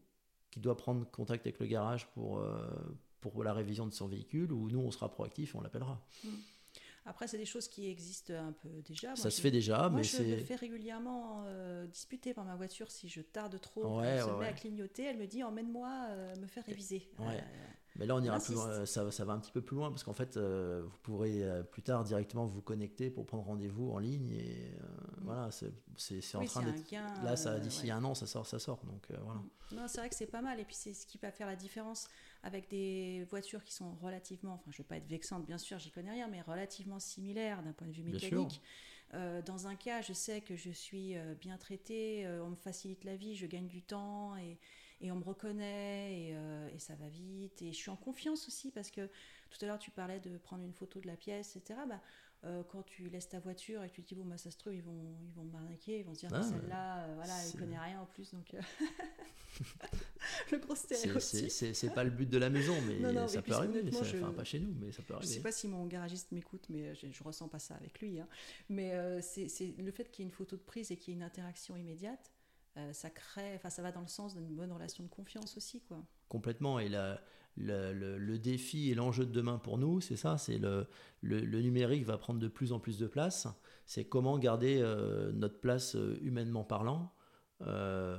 doit 0.58 0.76
prendre 0.76 1.04
contact 1.10 1.46
avec 1.46 1.58
le 1.58 1.66
garage 1.66 2.06
pour, 2.12 2.42
pour 3.20 3.44
la 3.44 3.52
révision 3.52 3.86
de 3.86 3.92
son 3.92 4.08
véhicule, 4.08 4.52
ou 4.52 4.70
nous 4.70 4.78
on 4.78 4.90
sera 4.90 5.10
proactif 5.10 5.54
et 5.54 5.58
on 5.58 5.60
l'appellera. 5.60 6.00
Mmh. 6.24 6.28
Après, 7.08 7.28
c'est 7.28 7.38
des 7.38 7.46
choses 7.46 7.68
qui 7.68 7.88
existent 7.88 8.34
un 8.34 8.52
peu 8.52 8.68
déjà. 8.84 9.14
ça 9.14 9.30
se 9.30 9.40
fait 9.40 9.52
déjà, 9.52 9.88
moi, 9.88 9.90
mais 9.90 10.02
je 10.02 10.22
me 10.22 10.36
fais 10.38 10.56
régulièrement 10.56 11.44
euh, 11.46 11.86
disputer 11.86 12.34
par 12.34 12.44
ma 12.44 12.56
voiture 12.56 12.90
si 12.90 13.08
je 13.08 13.20
tarde 13.20 13.60
trop. 13.60 14.02
elle 14.02 14.22
se 14.22 14.30
met 14.30 14.48
à 14.48 14.52
clignoter, 14.52 15.04
elle 15.04 15.18
me 15.18 15.26
dit 15.26 15.44
emmène-moi 15.44 15.88
euh, 16.10 16.34
me 16.36 16.48
faire 16.48 16.64
réviser. 16.64 17.08
Euh, 17.20 17.40
mais 17.94 18.06
là, 18.06 18.16
on 18.16 18.22
ira 18.22 18.40
plus 18.40 18.54
loin, 18.54 18.84
ça, 18.84 19.10
ça, 19.10 19.24
va 19.24 19.34
un 19.34 19.38
petit 19.38 19.52
peu 19.52 19.62
plus 19.62 19.76
loin 19.76 19.90
parce 19.90 20.02
qu'en 20.02 20.12
fait, 20.12 20.36
vous 20.36 20.98
pourrez 21.04 21.44
plus 21.70 21.82
tard 21.82 22.02
directement 22.02 22.44
vous 22.44 22.60
connecter 22.60 23.08
pour 23.08 23.24
prendre 23.24 23.44
rendez-vous 23.44 23.92
en 23.92 23.98
ligne 23.98 24.32
et 24.32 24.72
mm. 24.72 25.24
voilà, 25.24 25.50
c'est 25.50 26.34
en 26.34 26.44
train 26.44 26.62
d'être. 26.64 26.90
Là, 27.22 27.36
ça 27.36 27.60
d'ici 27.60 27.88
un 27.90 28.02
an, 28.02 28.16
ça 28.16 28.26
sort, 28.26 28.46
ça 28.46 28.58
sort. 28.58 28.80
Donc 28.84 29.06
voilà. 29.22 29.40
Non, 29.72 29.86
c'est 29.86 29.98
vrai 29.98 30.08
que 30.08 30.16
c'est 30.16 30.26
pas 30.26 30.42
mal 30.42 30.58
et 30.58 30.64
puis 30.64 30.76
c'est 30.76 30.92
ce 30.92 31.06
qui 31.06 31.18
va 31.18 31.30
faire 31.30 31.46
la 31.46 31.56
différence 31.56 32.08
avec 32.42 32.68
des 32.68 33.24
voitures 33.30 33.64
qui 33.64 33.74
sont 33.74 33.94
relativement, 34.02 34.54
enfin 34.54 34.70
je 34.70 34.76
ne 34.76 34.78
veux 34.78 34.88
pas 34.88 34.96
être 34.96 35.08
vexante 35.08 35.46
bien 35.46 35.58
sûr, 35.58 35.78
j'y 35.78 35.90
connais 35.90 36.12
rien, 36.12 36.28
mais 36.28 36.42
relativement 36.42 36.98
similaires 36.98 37.62
d'un 37.62 37.72
point 37.72 37.86
de 37.86 37.92
vue 37.92 38.02
mécanique. 38.02 38.60
Euh, 39.14 39.40
dans 39.42 39.68
un 39.68 39.76
cas, 39.76 40.02
je 40.02 40.12
sais 40.12 40.40
que 40.40 40.56
je 40.56 40.70
suis 40.70 41.16
euh, 41.16 41.34
bien 41.34 41.56
traitée, 41.58 42.26
euh, 42.26 42.44
on 42.44 42.50
me 42.50 42.56
facilite 42.56 43.04
la 43.04 43.14
vie, 43.16 43.36
je 43.36 43.46
gagne 43.46 43.68
du 43.68 43.82
temps 43.82 44.36
et, 44.36 44.58
et 45.00 45.12
on 45.12 45.16
me 45.16 45.24
reconnaît 45.24 46.12
et, 46.12 46.36
et, 46.74 46.78
ça 46.78 46.94
va 46.96 47.08
vite. 47.08 47.62
Et 47.62 47.72
je 47.72 47.76
suis 47.76 47.90
en 47.90 47.96
confiance 47.96 48.48
aussi 48.48 48.70
parce 48.70 48.90
que 48.90 49.08
tout 49.50 49.64
à 49.64 49.66
l'heure 49.66 49.78
tu 49.78 49.90
parlais 49.90 50.20
de 50.20 50.36
prendre 50.38 50.64
une 50.64 50.72
photo 50.72 51.00
de 51.00 51.06
la 51.06 51.16
pièce, 51.16 51.56
etc. 51.56 51.80
Bah, 51.88 52.00
euh, 52.44 52.62
quand 52.68 52.82
tu 52.82 53.08
laisses 53.08 53.28
ta 53.28 53.40
voiture 53.40 53.82
et 53.82 53.88
que 53.88 53.94
tu 53.94 54.02
te 54.02 54.08
dis 54.08 54.14
bon 54.14 54.24
bah 54.24 54.36
ça 54.36 54.50
se 54.50 54.58
trouve 54.58 54.74
ils 54.74 54.82
vont 54.82 55.16
ils 55.22 55.32
vont 55.32 55.44
m'arnaquer 55.44 56.00
ils 56.00 56.04
vont 56.04 56.14
se 56.14 56.20
dire 56.20 56.30
ah, 56.32 56.42
celle-là 56.42 57.04
euh, 57.04 57.14
voilà 57.14 57.32
elle 57.44 57.58
connaît 57.58 57.78
rien 57.78 58.00
en 58.00 58.06
plus 58.06 58.30
donc 58.32 58.54
euh, 58.54 58.60
le 60.52 60.58
gros 60.58 60.74
stéréotype. 60.74 61.50
c'est 61.50 61.94
pas 61.94 62.04
le 62.04 62.10
but 62.10 62.28
de 62.28 62.38
la 62.38 62.50
maison 62.50 62.74
mais 62.86 63.28
ça 63.28 63.40
peut 63.40 63.52
arriver 63.52 63.90
ça, 63.90 64.00
enfin 64.00 64.32
pas 64.32 64.44
chez 64.44 64.60
nous 64.60 64.74
mais 64.78 64.92
ça 64.92 65.02
peut 65.02 65.14
arriver 65.14 65.30
je 65.30 65.36
sais 65.36 65.42
pas 65.42 65.50
si 65.50 65.66
mon 65.66 65.86
garagiste 65.86 66.30
m'écoute 66.30 66.66
mais 66.68 66.94
je, 66.94 67.10
je, 67.10 67.24
ressens 67.24 67.48
pas 67.48 67.58
ça 67.58 67.74
avec 67.74 67.98
lui 68.00 68.20
hein. 68.20 68.28
mais 68.68 68.92
c'est 69.22 69.74
le 69.78 69.90
fait 69.90 70.10
qu'il 70.10 70.24
y 70.24 70.26
ait 70.26 70.30
une 70.30 70.36
photo 70.36 70.56
de 70.56 70.62
prise 70.62 70.90
et 70.90 70.96
qu'il 70.96 71.14
y 71.14 71.16
ait 71.16 71.18
une 71.18 71.24
interaction 71.24 71.76
immédiate 71.76 72.32
ça 72.92 73.08
crée 73.08 73.54
enfin 73.54 73.70
ça 73.70 73.80
va 73.80 73.92
dans 73.92 74.02
le 74.02 74.08
sens 74.08 74.34
d'une 74.34 74.54
bonne 74.54 74.70
relation 74.70 75.02
de 75.02 75.08
confiance 75.08 75.56
aussi 75.56 75.80
quoi. 75.80 76.04
Complètement 76.28 76.78
et 76.78 76.90
la 76.90 77.18
le, 77.56 78.36
défi 78.36 78.90
et 78.90 78.94
l'enjeu 78.94 79.24
de 79.24 79.32
demain 79.32 79.58
pour 79.58 79.78
nous, 79.78 80.00
c'est 80.00 80.16
ça, 80.16 80.38
c'est 80.38 80.58
le, 80.58 80.86
le, 81.22 81.60
numérique 81.60 82.04
va 82.04 82.18
prendre 82.18 82.40
de 82.40 82.48
plus 82.48 82.72
en 82.72 82.78
plus 82.78 82.98
de 82.98 83.06
place. 83.06 83.48
C'est 83.86 84.04
comment 84.04 84.38
garder 84.38 84.80
euh, 84.80 85.32
notre 85.32 85.60
place 85.60 85.96
euh, 85.96 86.18
humainement 86.22 86.64
parlant 86.64 87.12
euh, 87.62 88.16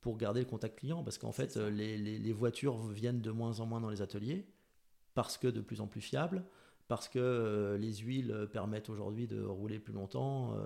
pour 0.00 0.16
garder 0.16 0.40
le 0.40 0.46
contact 0.46 0.78
client, 0.78 1.02
parce 1.02 1.18
qu'en 1.18 1.32
fait, 1.32 1.56
les, 1.56 1.98
les, 1.98 2.32
voitures 2.32 2.78
viennent 2.88 3.20
de 3.20 3.30
moins 3.30 3.60
en 3.60 3.66
moins 3.66 3.80
dans 3.80 3.90
les 3.90 4.02
ateliers 4.02 4.46
parce 5.14 5.36
que 5.36 5.48
de 5.48 5.60
plus 5.60 5.80
en 5.80 5.86
plus 5.86 6.00
fiables, 6.00 6.44
parce 6.88 7.08
que 7.08 7.76
les 7.78 7.96
huiles 7.96 8.48
permettent 8.52 8.88
aujourd'hui 8.88 9.26
de 9.26 9.42
rouler 9.42 9.78
plus 9.78 9.92
longtemps. 9.92 10.56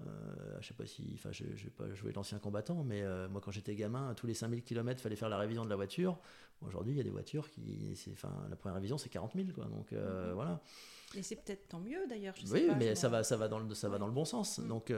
Euh, 0.00 0.56
je 0.60 0.68
sais 0.68 0.74
pas 0.74 0.86
si, 0.86 1.12
enfin, 1.14 1.30
je, 1.32 1.44
je 1.54 1.64
vais 1.64 1.70
pas 1.70 1.92
jouer 1.94 2.12
l'ancien 2.12 2.38
combattant, 2.38 2.82
mais 2.84 3.02
euh, 3.02 3.28
moi, 3.28 3.40
quand 3.40 3.50
j'étais 3.50 3.74
gamin, 3.74 4.14
tous 4.14 4.26
les 4.26 4.34
5000 4.34 4.62
km, 4.62 4.98
il 4.98 5.02
fallait 5.02 5.16
faire 5.16 5.28
la 5.28 5.38
révision 5.38 5.64
de 5.64 5.70
la 5.70 5.76
voiture. 5.76 6.18
Aujourd'hui, 6.62 6.94
il 6.94 6.96
y 6.96 7.00
a 7.00 7.04
des 7.04 7.10
voitures 7.10 7.50
qui, 7.50 7.94
enfin, 8.12 8.32
la 8.48 8.56
première 8.56 8.76
révision, 8.76 8.98
c'est 8.98 9.08
40 9.08 9.32
000, 9.34 9.48
quoi. 9.54 9.64
Donc 9.66 9.92
euh, 9.92 10.28
mhm. 10.28 10.34
voilà. 10.34 10.60
Et 11.14 11.22
c'est 11.22 11.36
peut-être 11.36 11.68
tant 11.68 11.80
mieux 11.80 12.06
d'ailleurs. 12.08 12.34
Oui, 12.50 12.68
mais 12.78 12.94
ça 12.94 13.08
va, 13.08 13.22
ça 13.22 13.36
va 13.36 13.48
dans 13.48 13.58
le, 13.58 13.74
ça 13.74 13.88
va 13.88 13.98
dans 13.98 14.06
le 14.06 14.14
bon 14.14 14.24
sens. 14.24 14.60
Donc 14.60 14.90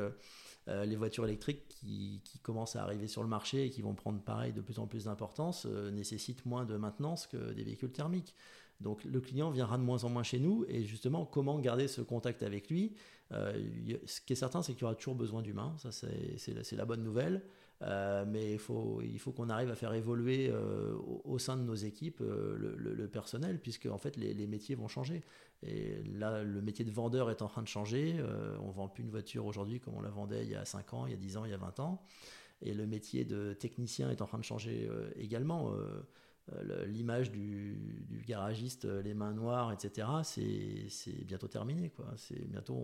les 0.69 0.97
voitures 0.97 1.25
électriques 1.25 1.67
qui, 1.69 2.21
qui, 2.25 2.39
commencent 2.39 2.77
à 2.77 2.83
arriver 2.85 3.09
sur 3.09 3.23
le 3.23 3.29
marché 3.29 3.65
et 3.65 3.71
qui 3.71 3.83
vont 3.83 3.95
prendre 3.95 4.21
pareil 4.21 4.53
de 4.53 4.61
plus 4.61 4.79
en 4.79 4.87
plus 4.87 5.05
d'importance 5.05 5.67
nécessitent 5.67 6.47
moins 6.47 6.65
de 6.65 6.77
maintenance 6.77 7.27
que 7.27 7.53
des 7.53 7.65
véhicules 7.65 7.91
thermiques. 7.91 8.37
Donc 8.85 9.03
le 9.03 9.21
client 9.21 9.51
viendra 9.51 9.79
de 9.79 9.83
moins 9.83 10.05
en 10.05 10.11
moins 10.11 10.23
chez 10.23 10.39
nous 10.39 10.65
et 10.69 10.85
justement 10.85 11.25
comment 11.25 11.59
garder 11.59 11.89
ce 11.89 12.03
contact 12.03 12.43
avec 12.43 12.69
lui? 12.69 12.95
Euh, 13.33 13.53
ce 14.05 14.21
qui 14.21 14.35
est 14.35 14.37
certain, 14.37 14.63
c'est 14.63 14.75
qu'il 14.75 14.83
y 14.83 14.85
aura 14.85 14.95
toujours 14.95 15.15
besoin 15.15 15.43
d'humains, 15.43 15.75
ça 15.79 15.91
c'est 15.91 16.77
la 16.77 16.85
bonne 16.85 17.03
nouvelle. 17.03 17.43
mais 17.81 18.53
il 18.53 18.59
faut, 18.59 19.01
il 19.03 19.19
faut 19.19 19.33
qu'on 19.33 19.49
arrive 19.49 19.71
à 19.71 19.75
faire 19.75 19.95
évoluer 19.95 20.53
au, 21.25 21.39
sein 21.39 21.57
de 21.57 21.63
nos 21.63 21.75
équipes 21.75 22.21
le, 22.21 23.09
personnel, 23.09 23.59
puisque 23.59 23.87
en 23.87 23.99
fait 23.99 24.17
les, 24.17 24.47
métiers 24.47 24.75
vont 24.75 24.89
changer. 24.89 25.23
Et 25.63 26.03
là, 26.19 26.43
le 26.43 26.61
métier 26.61 26.85
de 26.85 26.91
vendeur 26.91 27.31
est 27.31 27.41
en 27.41 27.49
train 27.49 27.63
de 27.63 27.69
changer. 27.69 28.23
on 28.61 28.71
vend 28.71 28.89
plus 28.89 29.03
une 29.03 29.11
voiture 29.11 29.47
aujourd'hui 29.47 29.81
comme 29.81 29.95
on 29.95 30.03
la 30.03 30.11
vendait 30.11 30.45
il 30.45 30.51
y 30.51 30.57
a 30.57 30.67
5 30.67 30.93
ans, 30.93 31.07
il 31.07 31.13
y 31.13 31.15
a 31.15 31.19
10 31.19 31.39
ans, 31.39 31.45
il 31.47 31.51
y 31.51 31.55
a 31.55 31.59
20 31.59 31.81
ans. 31.81 32.03
Et 32.61 32.75
le 32.75 32.87
métier 32.87 33.25
de 33.25 33.55
technicien 33.55 34.11
est 34.11 34.21
en 34.21 34.27
train 34.27 34.39
de 34.39 34.45
changer 34.45 34.89
également. 35.17 35.73
Euh, 36.53 36.85
l'image 36.87 37.31
du, 37.31 38.23
garagiste, 38.27 38.85
euh, 38.85 39.03
les 39.03 39.15
mains 39.15 39.33
noires, 39.33 39.73
etc., 39.73 40.07
c'est 40.23 41.25
bientôt 41.25 41.49
terminé. 41.49 41.91
Quoi. 41.91 42.07
Bientôt, 42.49 42.77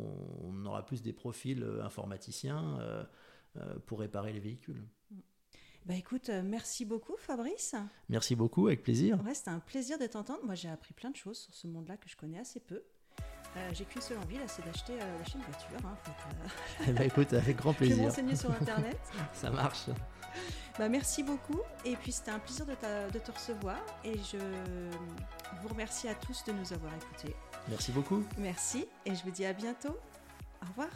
on, 0.43 0.65
aura 0.65 0.85
plus 0.85 1.03
des 1.03 1.13
profils 1.13 1.63
euh, 1.63 1.85
informaticiens 1.85 2.79
pour 3.87 4.01
réparer 4.01 4.33
les 4.33 4.41
véhicules. 4.41 4.83
Bah 5.87 5.95
écoute, 5.95 6.29
merci 6.45 6.85
beaucoup 6.85 7.17
Fabrice. 7.17 7.75
Merci 8.09 8.37
beaucoup, 8.37 8.69
avec 8.69 8.83
plaisir. 8.83 9.19
Ouais, 9.25 9.35
c'était 9.35 9.51
un 9.51 9.59
plaisir 9.59 9.99
de 9.99 10.07
t'entendre. 10.07 10.45
Moi, 10.45 10.55
j'ai 10.55 10.69
appris 10.69 10.93
plein 10.93 11.11
de 11.11 11.17
choses 11.17 11.39
sur 11.39 11.55
ce 11.55 11.67
monde-là 11.67 11.97
que 11.97 12.09
je 12.09 12.17
connais 12.17 12.39
assez 12.39 12.61
peu. 12.61 12.83
j'ai 13.73 13.85
qu'une 13.87 14.03
seule 14.03 14.19
envie, 14.19 14.37
c'est 14.47 14.65
d'acheter 14.65 14.93
une 14.93 15.43
voiture. 15.43 15.85
Hein, 15.85 15.97
eh 16.87 16.93
ben, 16.93 17.03
écoute, 17.03 17.33
avec 17.33 17.57
grand 17.57 17.73
plaisir. 17.75 18.13
Je 18.15 18.21
vais 18.21 18.37
sur 18.37 18.51
Internet. 18.61 19.01
Ça 19.33 19.51
marche. 19.51 19.87
Bah, 20.79 20.89
merci 20.89 21.23
beaucoup. 21.23 21.61
Et 21.85 21.97
puis 21.97 22.13
c'était 22.13 22.31
un 22.31 22.39
plaisir 22.39 22.67
de, 22.67 22.73
de, 23.13 23.19
te 23.19 23.31
recevoir. 23.31 23.79
Et 24.05 24.15
je 24.15 24.39
vous 25.63 25.69
remercie 25.69 26.09
à 26.09 26.15
tous 26.15 26.45
de 26.45 26.53
nous 26.53 26.73
avoir 26.73 26.93
écoutés. 26.95 27.35
Merci 27.69 27.93
beaucoup. 27.93 28.25
Merci. 28.39 28.87
Et 29.05 29.15
je 29.15 29.23
vous 29.23 29.31
dis 29.31 29.45
à 29.45 29.53
bientôt. 29.53 29.97
Au 30.63 30.67
revoir. 30.69 30.91